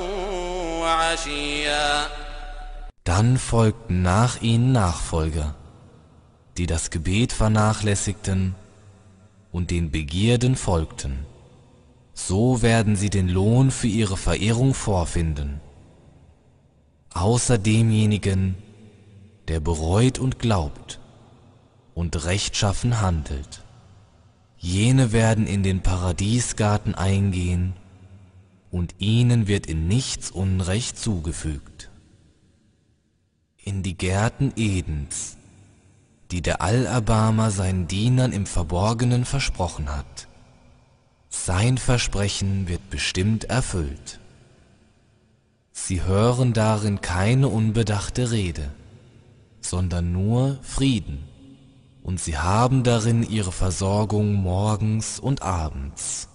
وعشيا 0.80 2.06
Dann 3.04 3.38
folgten 3.38 4.02
nach 4.02 4.42
ihnen 4.42 4.72
Nachfolger, 4.72 5.54
die 6.58 6.66
das 6.66 6.90
Gebet 6.90 7.32
vernachlässigten 7.32 8.54
und 9.50 9.70
den 9.70 9.90
Begierden 9.90 10.56
folgten. 10.56 11.24
So 12.12 12.60
werden 12.60 12.96
sie 12.96 13.08
den 13.08 13.28
Lohn 13.28 13.70
für 13.70 13.86
ihre 13.86 14.18
Verehrung 14.18 14.74
vorfinden. 14.74 15.60
Außer 17.14 17.56
demjenigen, 17.56 18.56
der 19.48 19.60
bereut 19.60 20.18
und 20.18 20.38
glaubt 20.38 21.00
und 21.93 22.25
rechtschaffen 22.25 23.01
handelt. 23.01 23.63
Jene 24.57 25.11
werden 25.11 25.45
in 25.45 25.63
den 25.63 25.81
Paradiesgarten 25.81 26.95
eingehen 26.95 27.73
und 28.71 28.95
ihnen 28.97 29.47
wird 29.47 29.67
in 29.67 29.87
nichts 29.87 30.31
Unrecht 30.31 30.97
zugefügt. 30.97 31.91
In 33.63 33.83
die 33.83 33.97
Gärten 33.97 34.53
Edens, 34.55 35.37
die 36.31 36.41
der 36.41 36.61
Allerbarmer 36.61 37.51
seinen 37.51 37.87
Dienern 37.87 38.31
im 38.31 38.45
Verborgenen 38.45 39.25
versprochen 39.25 39.95
hat. 39.95 40.27
Sein 41.29 41.77
Versprechen 41.77 42.67
wird 42.67 42.89
bestimmt 42.89 43.43
erfüllt. 43.45 44.19
Sie 45.71 46.03
hören 46.03 46.53
darin 46.53 47.01
keine 47.01 47.49
unbedachte 47.49 48.31
Rede, 48.31 48.71
sondern 49.61 50.11
nur 50.11 50.57
Frieden, 50.61 51.32
und 52.02 52.20
sie 52.20 52.36
haben 52.38 52.82
darin 52.82 53.22
ihre 53.22 53.52
Versorgung 53.52 54.34
morgens 54.34 55.20
und 55.20 55.42
abends. 55.42 56.28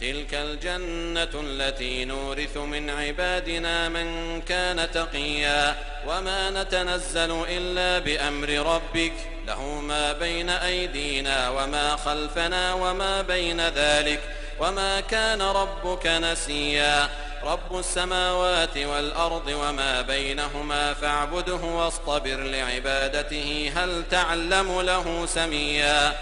تلك 0.00 0.34
الجنة 0.34 1.40
التي 1.40 2.04
نورث 2.04 2.56
من 2.56 2.90
عبادنا 2.90 3.88
من 3.88 4.40
كان 4.40 4.90
تقيا 4.90 5.76
وما 6.08 6.50
نتنزل 6.50 7.44
إلا 7.48 7.98
بأمر 7.98 8.48
ربك 8.48 9.12
له 9.46 9.80
ما 9.80 10.12
بين 10.12 10.48
أيدينا 10.50 11.50
وما 11.50 11.96
خلفنا 11.96 12.74
وما 12.74 13.22
بين 13.22 13.60
ذلك 13.60 14.20
وما 14.60 15.00
كان 15.00 15.42
ربك 15.42 16.06
نسيا 16.06 17.08
رب 17.44 17.78
السماوات 17.78 18.76
والأرض 18.76 19.46
وما 19.46 20.02
بينهما 20.02 20.94
فاعبده 20.94 21.62
واصطبر 21.64 22.36
لعبادته 22.36 23.72
هل 23.76 24.08
تعلم 24.10 24.80
له 24.80 25.26
سميا 25.26 26.12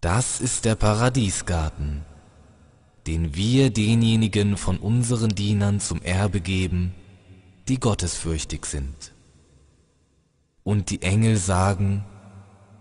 Das 0.00 0.40
ist 0.40 0.64
der 0.64 0.76
Paradiesgarten, 0.76 2.06
den 3.06 3.34
wir 3.34 3.70
denjenigen 3.70 4.56
von 4.56 4.78
unseren 4.78 5.28
Dienern 5.28 5.78
zum 5.78 6.00
Erbe 6.00 6.40
geben, 6.40 6.94
die 7.68 7.78
gottesfürchtig 7.78 8.64
sind. 8.64 9.12
Und 10.64 10.88
die 10.88 11.02
Engel 11.02 11.36
sagen, 11.36 12.06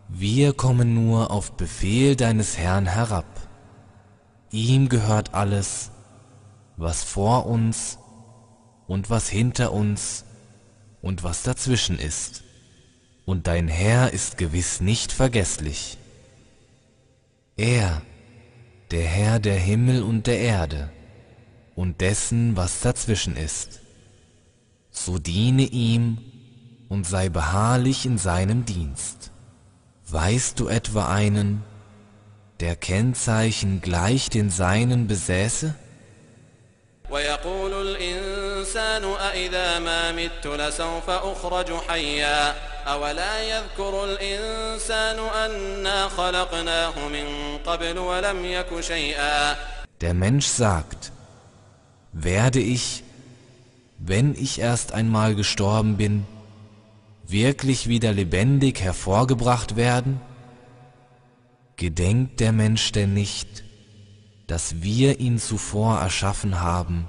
wir 0.07 0.53
kommen 0.53 0.95
nur 0.95 1.29
auf 1.29 1.57
Befehl 1.57 2.15
deines 2.15 2.57
Herrn 2.57 2.85
herab. 2.85 3.25
Ihm 4.51 4.89
gehört 4.89 5.33
alles, 5.33 5.91
was 6.76 7.02
vor 7.04 7.46
uns 7.46 7.98
und 8.87 9.10
was 9.10 9.28
hinter 9.28 9.72
uns 9.72 10.24
und 11.00 11.22
was 11.22 11.42
dazwischen 11.42 11.98
ist. 11.98 12.44
Und 13.24 13.46
dein 13.46 13.68
Herr 13.68 14.12
ist 14.12 14.38
gewiss 14.38 14.80
nicht 14.80 15.12
vergesslich. 15.12 15.98
Er, 17.56 18.02
der 18.90 19.06
Herr 19.06 19.38
der 19.38 19.58
Himmel 19.58 20.02
und 20.02 20.26
der 20.26 20.38
Erde 20.38 20.90
und 21.74 22.00
dessen, 22.00 22.56
was 22.56 22.80
dazwischen 22.80 23.37
ist. 23.37 23.80
So 24.90 25.18
diene 25.18 25.64
ihm 25.64 26.18
und 26.88 27.06
sei 27.06 27.28
beharrlich 27.28 28.06
in 28.06 28.18
seinem 28.18 28.64
Dienst. 28.64 29.30
Weißt 30.08 30.60
du 30.60 30.68
etwa 30.68 31.12
einen, 31.12 31.62
der 32.60 32.76
Kennzeichen 32.76 33.80
gleich 33.80 34.28
den 34.28 34.50
seinen 34.50 35.06
besäße? 35.06 35.74
ويقول 37.13 37.73
الإنسان 37.88 39.03
أإذا 39.03 39.79
ما 39.79 40.12
مت 40.12 40.47
لسوف 40.47 41.09
أخرج 41.09 41.73
حيا 41.88 42.55
أولا 42.88 43.43
يذكر 43.43 44.05
الإنسان 44.05 45.19
أنا 45.19 46.07
خلقناه 46.07 47.07
من 47.07 47.57
قبل 47.65 47.97
ولم 47.97 48.45
يك 48.45 48.79
شيئا 48.79 49.55
Der 50.01 50.13
Mensch 50.13 50.47
sagt, 50.47 51.12
werde 52.13 52.62
ich, 52.62 53.03
wenn 53.97 54.33
ich 54.33 54.59
erst 54.59 54.93
einmal 54.93 55.35
gestorben 55.35 55.97
bin, 55.97 56.25
wirklich 57.27 57.89
wieder 57.89 58.13
lebendig 58.13 58.79
hervorgebracht 58.79 59.75
werden? 59.75 60.21
Gedenkt 61.75 62.39
der 62.39 62.53
Mensch 62.53 62.93
denn 62.93 63.13
nicht, 63.13 63.62
dass 64.46 64.83
wir 64.83 65.20
ihn 65.20 65.38
zuvor 65.38 65.98
erschaffen 65.98 66.61
haben, 66.61 67.09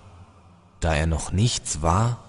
da 0.80 0.96
er 0.96 1.08
noch 1.08 1.32
nichts 1.32 1.82
war? 1.82 2.26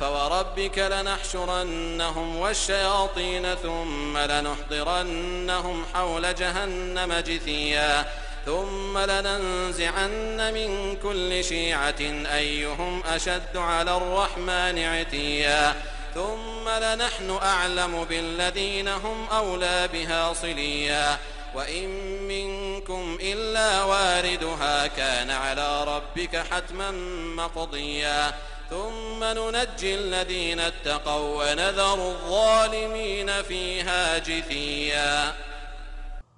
فوربك 0.00 0.78
لنحشرنهم 0.78 2.36
والشياطين 2.36 3.54
ثم 3.54 4.18
لنحضرنهم 4.18 5.84
حول 5.94 6.34
جهنم 6.34 7.12
جثيا 7.12 8.06
ثم 8.46 8.98
لننزعن 8.98 10.54
من 10.54 10.96
كل 11.02 11.44
شيعة 11.44 12.00
أيهم 12.34 13.02
أشد 13.02 13.56
على 13.56 13.96
الرحمن 13.96 14.78
عتيا 14.78 15.74
ثم 16.14 16.68
لنحن 16.68 17.38
أعلم 17.42 18.04
بالذين 18.04 18.88
هم 18.88 19.26
أولى 19.32 19.88
بها 19.92 20.32
صليا 20.32 21.18
وإن 21.55 21.89
منكم 22.27 23.17
إلا 23.21 23.83
واردها 23.83 24.87
كان 24.87 25.29
على 25.29 25.83
ربك 25.83 26.35
حتما 26.37 26.91
مقضيا 27.35 28.33
ثم 28.69 29.23
ننجي 29.23 29.95
الذين 29.95 30.59
اتقوا 30.59 31.43
ونذر 31.43 32.11
الظالمين 32.11 33.41
فيها 33.43 34.17
جثيا 34.17 35.33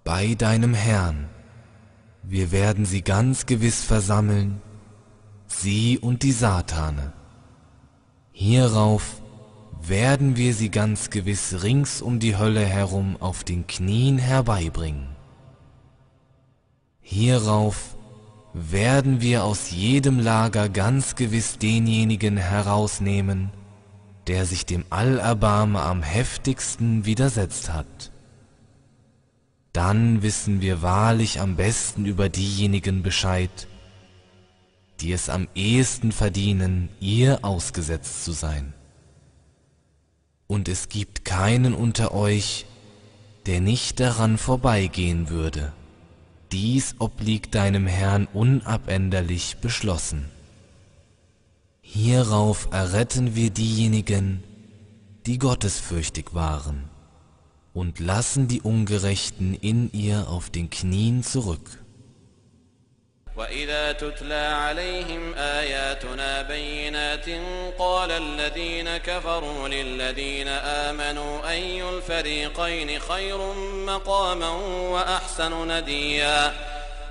Bei 0.04 0.36
deinem 0.36 0.74
Herrn, 0.74 1.30
wir 2.24 2.52
werden 2.54 2.86
sie 2.86 3.02
ganz 3.02 3.46
gewiss 3.46 3.84
versammeln, 3.84 4.62
sie 5.48 6.00
und 6.00 6.24
die 6.24 6.32
Satane. 6.32 7.12
Hierauf 8.32 9.21
werden 9.88 10.37
wir 10.37 10.55
sie 10.55 10.71
ganz 10.71 11.11
gewiss 11.11 11.62
rings 11.62 12.03
um 12.03 12.21
die 12.21 12.37
Hölle 12.37 12.64
herum 12.64 13.16
auf 13.18 13.42
den 13.42 13.66
Knien 13.66 14.18
herbeibringen. 14.18 15.09
Hierauf 17.01 17.97
werden 18.55 19.21
wir 19.21 19.45
aus 19.45 19.71
jedem 19.71 20.21
Lager 20.21 20.68
ganz 20.68 21.16
gewiss 21.16 21.59
denjenigen 21.59 22.37
herausnehmen, 22.37 23.51
der 24.29 24.47
sich 24.47 24.66
dem 24.66 24.85
Allerbarmer 24.90 25.83
am 25.85 26.03
heftigsten 26.03 27.05
widersetzt 27.05 27.73
hat. 27.73 28.12
Dann 29.73 30.23
wissen 30.23 30.61
wir 30.61 30.83
wahrlich 30.83 31.40
am 31.40 31.57
besten 31.57 32.05
über 32.05 32.29
diejenigen 32.29 33.03
Bescheid, 33.03 33.66
die 35.01 35.12
es 35.12 35.29
am 35.29 35.49
ehesten 35.55 36.12
verdienen, 36.12 36.88
ihr 37.01 37.42
ausgesetzt 37.42 38.25
zu 38.25 38.33
sein. 38.33 38.75
Und 40.47 40.69
es 40.69 40.89
gibt 40.89 41.25
keinen 41.25 41.75
unter 41.75 42.13
euch, 42.13 42.67
der 43.47 43.61
nicht 43.61 44.01
daran 44.01 44.39
vorbeigehen 44.39 45.29
würde. 45.29 45.73
Dies 46.53 46.97
obliegt 46.99 47.55
deinem 47.55 47.87
Herrn 47.87 48.29
unabänderlich 48.33 49.57
beschlossen. 49.61 50.29
Hierauf 51.81 52.69
erretten 52.71 53.35
wir 53.35 53.51
diejenigen, 53.51 54.45
die 55.27 55.39
gottesfürchtig 55.39 56.35
waren, 56.35 56.89
und 57.75 57.99
lassen 58.01 58.49
die 58.49 58.61
Ungerechten 58.61 59.55
in 59.55 59.91
ihr 59.93 60.29
auf 60.29 60.51
den 60.51 60.69
Knien 60.71 61.23
zurück. 61.23 61.82
وإذا 63.37 63.92
تتلى 63.92 64.35
عليهم 64.35 65.35
آياتنا 65.35 66.42
بينات 66.42 67.27
قال 67.79 68.11
الذين 68.11 68.97
كفروا 68.97 69.68
للذين 69.68 70.49
آمنوا 70.49 71.51
أي 71.51 71.88
الفريقين 71.88 73.01
خير 73.01 73.38
مقاما 73.87 74.49
وأحسن 74.90 75.68
نديا 75.68 76.53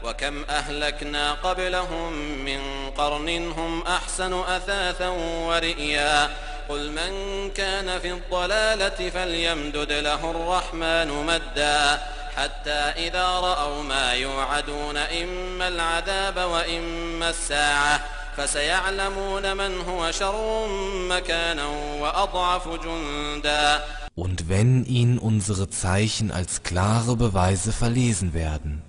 وكم 0.03 0.43
أهلكنا 0.49 1.33
قبلهم 1.33 2.13
من 2.45 2.91
قرن 2.97 3.51
هم 3.51 3.81
أحسن 3.81 4.33
أثاثا 4.33 5.07
ورئيا 5.47 6.29
قل 6.69 6.91
من 6.91 7.11
كان 7.51 7.99
في 7.99 8.11
الضلالة 8.11 9.09
فليمدد 9.09 9.91
له 9.91 10.31
الرحمن 10.31 11.07
مدا 11.07 12.01
حتى 12.36 13.08
إذا 13.08 13.26
رأوا 13.26 13.82
ما 13.82 14.12
يوعدون 14.12 14.96
إما 14.96 15.68
العذاب 15.68 16.36
وإما 16.36 17.30
الساعة 17.30 18.00
فسيعلمون 18.36 19.56
من 19.56 19.80
هو 19.80 20.12
شر 20.12 20.66
مكانا 21.08 21.66
وأضعف 22.00 22.68
جندا 22.68 23.80
Und 24.14 24.48
wenn 24.48 24.86
ihnen 24.86 25.18
unsere 25.18 25.68
Zeichen 25.68 26.30
als 26.30 26.62
klare 26.62 27.16
Beweise 27.16 27.70
verlesen 27.70 28.32
werden, 28.32 28.80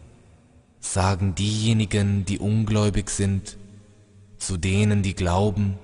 sagen 0.80 1.36
diejenigen, 1.36 2.24
die 2.24 2.40
ungläubig 2.40 3.10
sind, 3.10 3.58
zu 4.38 4.56
denen, 4.56 5.04
die 5.04 5.16
glauben, 5.16 5.78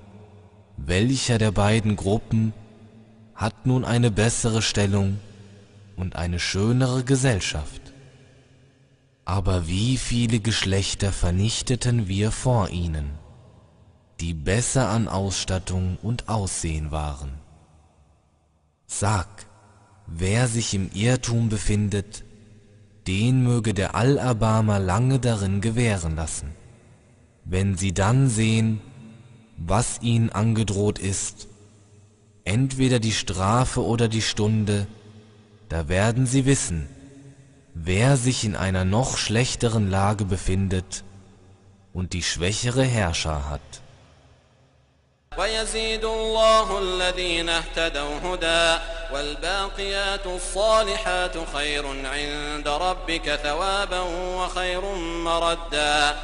welcher 0.78 1.36
der 1.36 1.52
beiden 1.52 1.96
Gruppen 1.96 2.54
hat 3.34 3.66
nun 3.66 3.84
eine 3.84 4.10
bessere 4.10 4.62
Stellung 4.62 5.18
und 5.99 6.15
eine 6.15 6.39
schönere 6.39 7.03
Gesellschaft. 7.03 7.93
Aber 9.25 9.67
wie 9.67 9.97
viele 9.97 10.39
Geschlechter 10.39 11.11
vernichteten 11.11 12.07
wir 12.07 12.31
vor 12.31 12.69
ihnen, 12.69 13.11
die 14.19 14.33
besser 14.33 14.89
an 14.89 15.07
Ausstattung 15.07 15.97
und 16.01 16.29
Aussehen 16.29 16.91
waren. 16.91 17.33
Sag, 18.87 19.27
wer 20.07 20.47
sich 20.47 20.73
im 20.73 20.89
Irrtum 20.93 21.49
befindet, 21.49 22.23
den 23.05 23.43
möge 23.43 23.73
der 23.73 23.95
Allerbarmer 23.95 24.79
lange 24.79 25.19
darin 25.19 25.61
gewähren 25.61 26.15
lassen. 26.15 26.51
Wenn 27.45 27.77
sie 27.77 27.93
dann 27.93 28.29
sehen, 28.29 28.81
was 29.57 30.01
ihnen 30.01 30.29
angedroht 30.31 30.99
ist, 30.99 31.47
entweder 32.43 32.99
die 32.99 33.11
Strafe 33.11 33.83
oder 33.83 34.07
die 34.07 34.21
Stunde, 34.21 34.87
da 35.68 35.88
werden 35.88 36.26
sie 36.26 36.46
wissen, 36.46 36.88
wer 37.74 38.16
sich 38.16 38.44
in 38.44 38.56
einer 38.56 38.84
noch 38.84 39.16
schlechteren 39.16 39.90
Lage 39.90 40.24
befindet 40.24 41.04
und 41.92 42.12
die 42.12 42.22
schwächere 42.22 42.84
Herrscher 42.84 43.48
hat. 43.50 43.60
ويزيد 45.38 46.04
الله 46.04 46.78
الذين 46.78 47.48
اهتدوا 47.48 48.18
هدى 48.24 48.82
والباقيات 49.12 50.26
الصالحات 50.26 51.36
خير 51.52 51.86
عند 51.86 52.68
ربك 52.68 53.40
ثوابا 53.42 54.00
وخير 54.38 54.80
مردا 55.24 56.14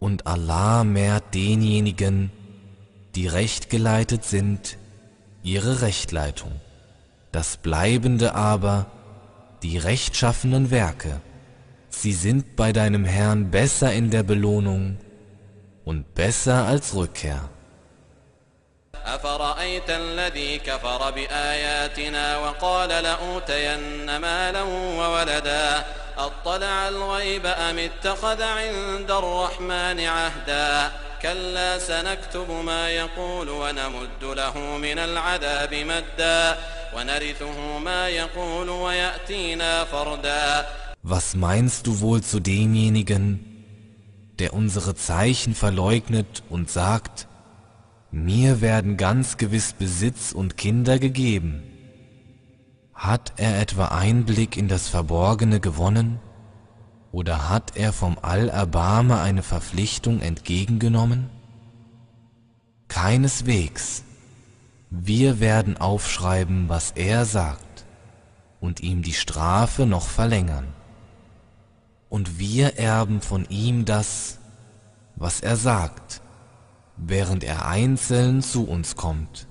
Und 0.00 0.26
Allah 0.26 0.84
mehrt 0.84 1.34
denjenigen, 1.34 2.30
die 3.16 3.26
rechtgeleitet 3.26 4.24
sind, 4.24 4.78
ihre 5.42 5.82
Rechtleitung. 5.82 6.52
Das 7.33 7.57
Bleibende 7.57 8.35
aber, 8.35 8.85
die 9.63 9.79
rechtschaffenen 9.79 10.69
Werke, 10.69 11.19
sie 11.89 12.13
sind 12.13 12.55
bei 12.55 12.71
deinem 12.71 13.05
Herrn 13.05 13.49
besser 13.49 13.91
in 13.91 14.11
der 14.11 14.21
Belohnung 14.21 14.97
und 15.83 16.13
besser 16.13 16.67
als 16.67 16.93
Rückkehr. 16.93 17.49
أفرأيت 19.05 19.89
الذي 19.89 20.57
كفر 20.57 21.11
بآياتنا 21.11 22.37
وقال 22.37 22.89
لأوتين 22.89 24.17
مالا 24.17 24.61
وولدا 24.99 25.85
أطلع 26.17 26.87
الغيب 26.87 27.45
أم 27.45 27.79
اتخذ 27.79 28.41
عند 28.41 29.11
الرحمن 29.11 29.99
عهدا 29.99 30.91
كلا 31.21 31.79
سنكتب 31.79 32.51
ما 32.51 32.89
يقول 32.89 33.49
ونمد 33.49 34.23
له 34.23 34.57
من 34.57 34.99
العذاب 34.99 35.73
مدا 35.73 36.57
ونرثه 36.95 37.77
ما 37.77 38.09
يقول 38.09 38.69
ويأتينا 38.69 39.83
فردا 39.83 40.65
Was 41.03 41.35
meinst 41.35 41.85
du 41.85 41.99
wohl 41.99 42.21
zu 42.23 42.39
demjenigen, 42.39 43.25
der 44.39 44.53
unsere 44.53 44.95
Zeichen 44.95 45.53
verleugnet 45.53 46.43
und 46.49 46.71
sagt, 46.71 47.27
mir 48.13 48.61
werden 48.61 48.95
ganz 48.95 49.37
gewiss 49.37 49.73
Besitz 49.73 50.31
und 50.31 50.55
Kinder 50.55 50.99
gegeben? 50.99 51.63
Hat 52.93 53.33
er 53.37 53.59
etwa 53.59 53.87
Einblick 53.87 54.55
in 54.55 54.67
das 54.67 54.87
Verborgene 54.87 55.59
gewonnen? 55.59 56.19
Oder 57.11 57.49
hat 57.49 57.75
er 57.75 57.91
vom 57.91 58.17
Allerbarmer 58.21 59.21
eine 59.21 59.41
Verpflichtung 59.43 60.21
entgegengenommen? 60.21 61.29
Keineswegs. 62.87 64.03
Wir 64.91 65.39
werden 65.39 65.77
aufschreiben, 65.77 66.69
was 66.69 66.91
er 66.91 67.25
sagt, 67.25 67.85
und 68.59 68.81
ihm 68.81 69.01
die 69.01 69.13
Strafe 69.13 69.87
noch 69.87 70.07
verlängern. 70.07 70.67
Und 72.09 72.37
wir 72.37 72.77
erben 72.77 73.21
von 73.21 73.45
ihm 73.49 73.85
das, 73.85 74.37
was 75.15 75.41
er 75.41 75.55
sagt, 75.55 76.21
während 76.97 77.43
er 77.43 77.65
einzeln 77.65 78.41
zu 78.41 78.67
uns 78.67 78.95
kommt. 78.95 79.47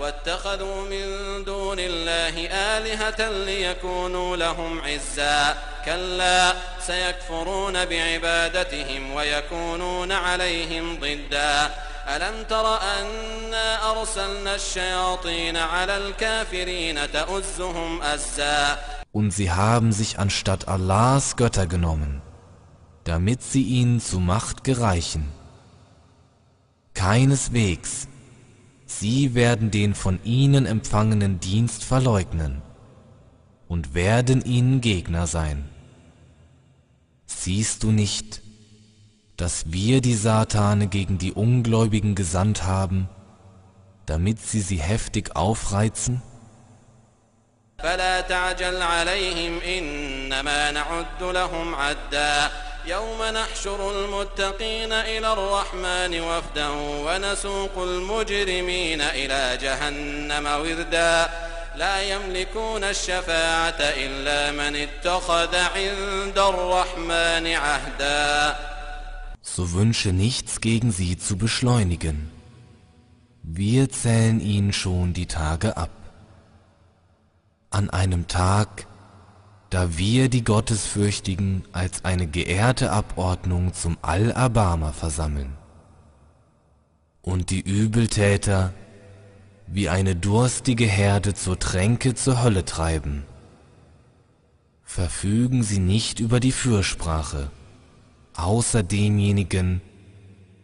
واتخذوا 0.00 0.82
من 0.82 1.44
دون 1.44 1.78
الله 1.78 2.46
آلهة 2.50 3.30
ليكونوا 3.44 4.36
لهم 4.36 4.80
عزا 4.80 5.56
كلا 5.84 6.54
سيكفرون 6.80 7.84
بعبادتهم 7.84 9.12
ويكونون 9.12 10.12
عليهم 10.12 11.00
ضدا 11.00 11.70
ألم 12.08 12.44
تر 12.48 12.78
أنا 12.82 13.90
أرسلنا 13.90 14.54
الشياطين 14.54 15.56
على 15.56 15.96
الكافرين 15.96 17.12
تؤزهم 17.12 18.02
أزا 18.02 18.78
Und 19.12 19.30
sie 19.30 19.50
haben 19.50 19.92
sich 19.92 20.18
anstatt 20.18 20.68
Allahs 20.68 21.36
Götter 21.36 21.66
genommen, 21.66 22.20
damit 23.04 23.42
sie 23.42 23.62
ihn 23.62 23.98
zu 23.98 24.20
Macht 24.20 24.62
gereichen. 24.62 25.35
Keineswegs, 26.95 28.07
sie 28.85 29.33
werden 29.33 29.71
den 29.71 29.95
von 29.95 30.19
ihnen 30.23 30.65
empfangenen 30.65 31.39
Dienst 31.39 31.83
verleugnen 31.83 32.61
und 33.67 33.93
werden 33.93 34.43
ihnen 34.43 34.81
Gegner 34.81 35.27
sein. 35.27 35.69
Siehst 37.25 37.83
du 37.83 37.91
nicht, 37.91 38.41
dass 39.37 39.71
wir 39.71 40.01
die 40.01 40.15
Satane 40.15 40.87
gegen 40.87 41.17
die 41.17 41.31
Ungläubigen 41.31 42.13
gesandt 42.13 42.63
haben, 42.63 43.09
damit 44.05 44.39
sie 44.39 44.61
sie 44.61 44.79
heftig 44.79 45.35
aufreizen? 45.35 46.21
فلا 47.81 48.21
تعجل 48.21 48.81
عليهم 48.81 49.59
إنما 49.59 50.71
نعد 50.71 51.23
لهم 51.23 51.75
عدا 51.75 52.51
يوم 52.85 53.23
نحشر 53.23 53.91
المتقين 53.91 54.91
إلى 54.93 55.33
الرحمن 55.33 56.21
وفدا 56.21 56.69
ونسوق 57.05 57.77
المجرمين 57.77 59.01
إلى 59.01 59.57
جهنم 59.61 60.45
وردا 60.45 61.29
لا 61.75 62.01
يملكون 62.01 62.83
الشفاعة 62.83 63.79
إلا 63.79 64.51
من 64.51 64.75
اتخذ 64.75 65.55
عند 65.55 66.39
الرحمن 66.39 67.47
عهدا 67.47 68.55
So 69.43 69.73
wünsche 69.73 70.13
nichts 70.13 70.61
gegen 70.61 70.91
sie 70.91 71.17
zu 71.17 71.35
beschleunigen. 71.35 72.31
Wir 73.43 73.89
zählen 73.89 74.39
ihnen 74.39 74.71
schon 74.71 75.13
die 75.13 75.25
Tage 75.25 75.77
ab. 75.77 75.89
An 77.71 77.89
einem 77.89 78.27
Tag, 78.27 78.85
da 79.70 79.98
wir 79.98 80.28
die 80.28 80.44
Gottesfürchtigen 80.44 81.64
als 81.72 82.04
eine 82.04 82.26
geehrte 82.26 82.92
Abordnung 82.92 83.72
zum 83.74 83.98
Allerbarmer 84.02 84.92
versammeln 84.92 85.56
und 87.22 87.50
die 87.50 87.60
Übeltäter 87.60 88.72
wie 89.66 89.88
eine 89.88 90.14
durstige 90.14 90.86
Herde 90.86 91.34
zur 91.34 91.58
Tränke 91.58 92.14
zur 92.14 92.42
Hölle 92.42 92.64
treiben, 92.64 93.24
verfügen 94.84 95.64
sie 95.64 95.80
nicht 95.80 96.20
über 96.20 96.38
die 96.38 96.52
Fürsprache, 96.52 97.50
außer 98.36 98.84
demjenigen, 98.84 99.80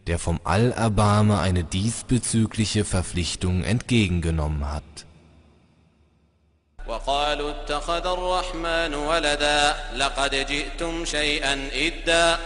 der 0.06 0.20
vom 0.20 0.40
Allerbarmer 0.44 1.40
eine 1.40 1.64
diesbezügliche 1.64 2.84
Verpflichtung 2.84 3.64
entgegengenommen 3.64 4.70
hat. 4.70 5.06
وقالوا 6.86 7.50
اتخذ 7.50 8.06
الرحمن 8.06 8.94
ولدا 8.94 9.74
لقد 9.96 10.34
جئتم 10.34 11.04
شيئا 11.04 11.68
إدا 11.72 12.38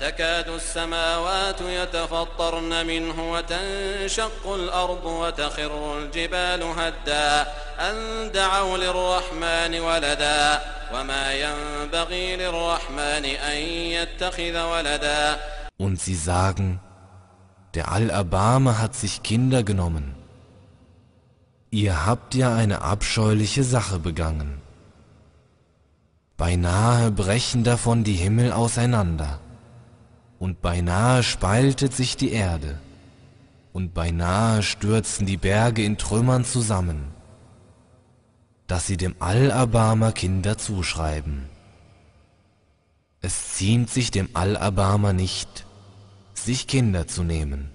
تكاد 0.00 0.48
السماوات 0.48 1.60
يتفطرن 1.60 2.86
منه 2.86 3.32
وتنشق 3.32 4.54
الأرض 4.54 5.04
وتخر 5.04 5.98
الجبال 5.98 6.62
هدا 6.62 7.46
أن 7.80 7.96
دعوا 8.32 8.78
للرحمن 8.78 9.80
ولدا 9.80 10.60
وما 10.94 11.32
ينبغي 11.32 12.36
للرحمن 12.36 13.24
أن 13.24 13.56
يتخذ 13.96 14.62
ولدا 14.62 15.38
Und 15.78 16.00
sie 16.00 16.14
sagen, 16.14 16.80
der 17.74 17.90
Allerbarme 17.90 18.78
hat 18.78 18.94
sich 18.94 19.22
Kinder 19.22 19.62
genommen. 19.62 20.21
Ihr 21.74 22.04
habt 22.04 22.34
ja 22.34 22.54
eine 22.54 22.82
abscheuliche 22.82 23.64
Sache 23.64 23.98
begangen. 23.98 24.60
Beinahe 26.36 27.10
brechen 27.10 27.64
davon 27.64 28.04
die 28.04 28.12
Himmel 28.12 28.52
auseinander, 28.52 29.40
und 30.38 30.60
beinahe 30.60 31.22
spaltet 31.22 31.94
sich 31.94 32.18
die 32.18 32.32
Erde, 32.32 32.78
und 33.72 33.94
beinahe 33.94 34.62
stürzen 34.62 35.24
die 35.24 35.38
Berge 35.38 35.82
in 35.82 35.96
Trümmern 35.96 36.44
zusammen, 36.44 37.06
dass 38.66 38.86
sie 38.86 38.98
dem 38.98 39.16
Allerbarmer 39.18 40.12
Kinder 40.12 40.58
zuschreiben. 40.58 41.48
Es 43.22 43.54
ziemt 43.54 43.88
sich 43.88 44.10
dem 44.10 44.28
Allerbarmer 44.34 45.14
nicht, 45.14 45.64
sich 46.34 46.66
Kinder 46.66 47.06
zu 47.06 47.22
nehmen. 47.22 47.70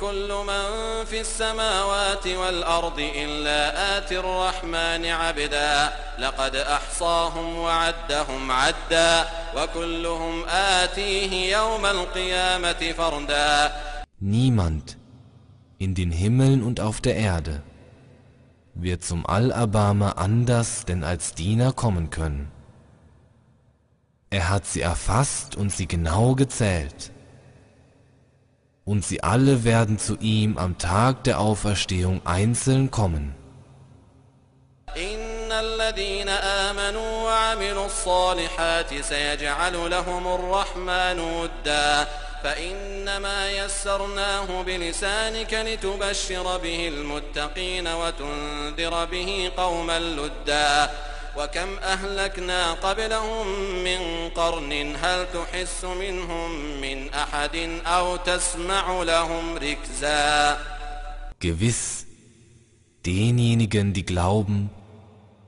كل 0.00 0.28
من 0.46 1.04
في 1.04 1.20
السماوات 1.20 2.26
والأرض 2.26 2.98
إلا 2.98 3.98
آتي 3.98 4.18
الرحمن 4.18 5.04
عبدا 5.06 5.92
لقد 6.18 6.56
أحصاهم 6.56 7.58
وعدهم 7.58 8.50
عدا 8.50 9.24
وكلهم 9.56 10.44
آتيه 10.48 11.56
يوم 11.56 11.86
القيامة 11.86 12.92
فردا 12.96 13.72
Niemand 14.20 14.96
in 15.78 15.94
den 15.94 16.12
Himmeln 16.12 16.62
und 16.62 16.80
auf 16.80 17.00
der 17.00 17.16
Erde 17.16 17.62
wird 18.74 19.02
zum 19.02 19.26
Allerbarmer 19.26 20.16
anders 20.18 20.84
denn 20.84 21.02
als 21.04 21.34
Diener 21.34 21.72
kommen 21.72 22.10
können. 22.10 22.50
Er 24.30 24.48
hat 24.48 24.64
sie 24.64 24.80
erfasst 24.80 25.56
und 25.56 25.70
sie 25.72 25.86
genau 25.86 26.34
gezählt. 26.34 27.10
Und 28.91 29.03
sie 29.03 29.21
alle 29.21 29.65
werden 29.65 29.99
zu 29.99 30.15
ihm 30.35 30.57
am 30.57 30.77
Tag 30.77 31.13
der 31.25 31.39
Auferstehung 31.39 32.21
einzeln 32.25 32.89
kommen. 32.89 33.35
إن 34.97 35.51
الذين 35.51 36.29
آمنوا 36.29 37.23
وعملوا 37.23 37.85
الصالحات 37.85 39.01
سيجعل 39.01 39.89
لهم 39.91 40.27
الرحمن 40.27 41.19
ودا 41.19 42.07
فإنما 42.43 43.51
يسرناه 43.51 44.61
بلسانك 44.61 45.53
لتبشر 45.53 46.57
به 46.57 46.87
المتقين 46.87 47.87
وتنذر 47.87 49.05
به 49.05 49.51
قوما 49.57 49.99
لدا 49.99 50.89
وكم 51.36 51.78
أهلكنا 51.78 52.72
قبلهم 52.72 53.46
من 53.84 54.28
قرن 54.34 54.96
هل 55.02 55.26
تحس 55.32 55.84
منهم 55.84 56.80
من 56.80 57.14
أحد 57.14 57.56
أو 57.86 58.16
تسمع 58.16 59.02
لهم 59.02 59.56
ركزا 59.56 60.58
Gewiss, 61.40 62.06
denjenigen, 63.04 63.92
die 63.92 64.04
glauben 64.04 64.70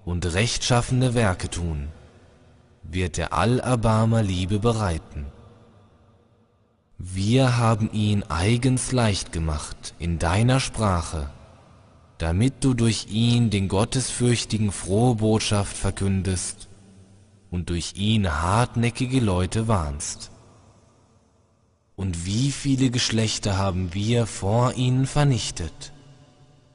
und 0.04 0.26
rechtschaffene 0.34 1.14
Werke 1.14 1.48
tun, 1.48 1.88
wird 2.82 3.16
der 3.16 3.32
Allerbarmer 3.32 4.22
Liebe 4.22 4.58
bereiten. 4.58 5.26
Wir 6.98 7.56
haben 7.56 7.90
ihn 7.92 8.22
eigens 8.24 8.92
leicht 8.92 9.30
gemacht 9.30 9.94
in 9.98 10.18
deiner 10.18 10.58
Sprache, 10.58 11.30
damit 12.19 12.65
du 12.65 12.73
durch 12.73 13.08
ihn 13.10 13.49
den 13.49 13.69
Gottesfürchtigen 13.69 14.71
frohe 14.73 15.15
Botschaft 15.15 15.75
verkündest 15.75 16.67
und 17.49 17.69
durch 17.69 17.93
ihn 17.95 18.29
hartnäckige 18.29 19.21
Leute 19.21 19.69
warnst. 19.69 20.29
Und 21.95 22.25
wie 22.25 22.51
viele 22.51 22.91
Geschlechter 22.91 23.58
haben 23.58 23.93
wir 23.93 24.27
vor 24.27 24.73
ihnen 24.73 25.08
vernichtet? 25.08 25.93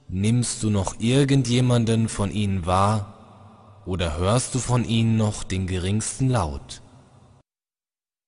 Nimmst 0.08 0.62
du 0.62 0.70
noch 0.70 0.98
irgendjemanden 0.98 2.08
von 2.08 2.30
ihnen 2.30 2.64
wahr 2.64 3.82
oder 3.84 4.16
hörst 4.16 4.54
du 4.54 4.58
von 4.58 4.84
ihnen 4.84 5.18
noch 5.18 5.44
den 5.44 5.66
geringsten 5.66 6.30
Laut? 6.30 6.80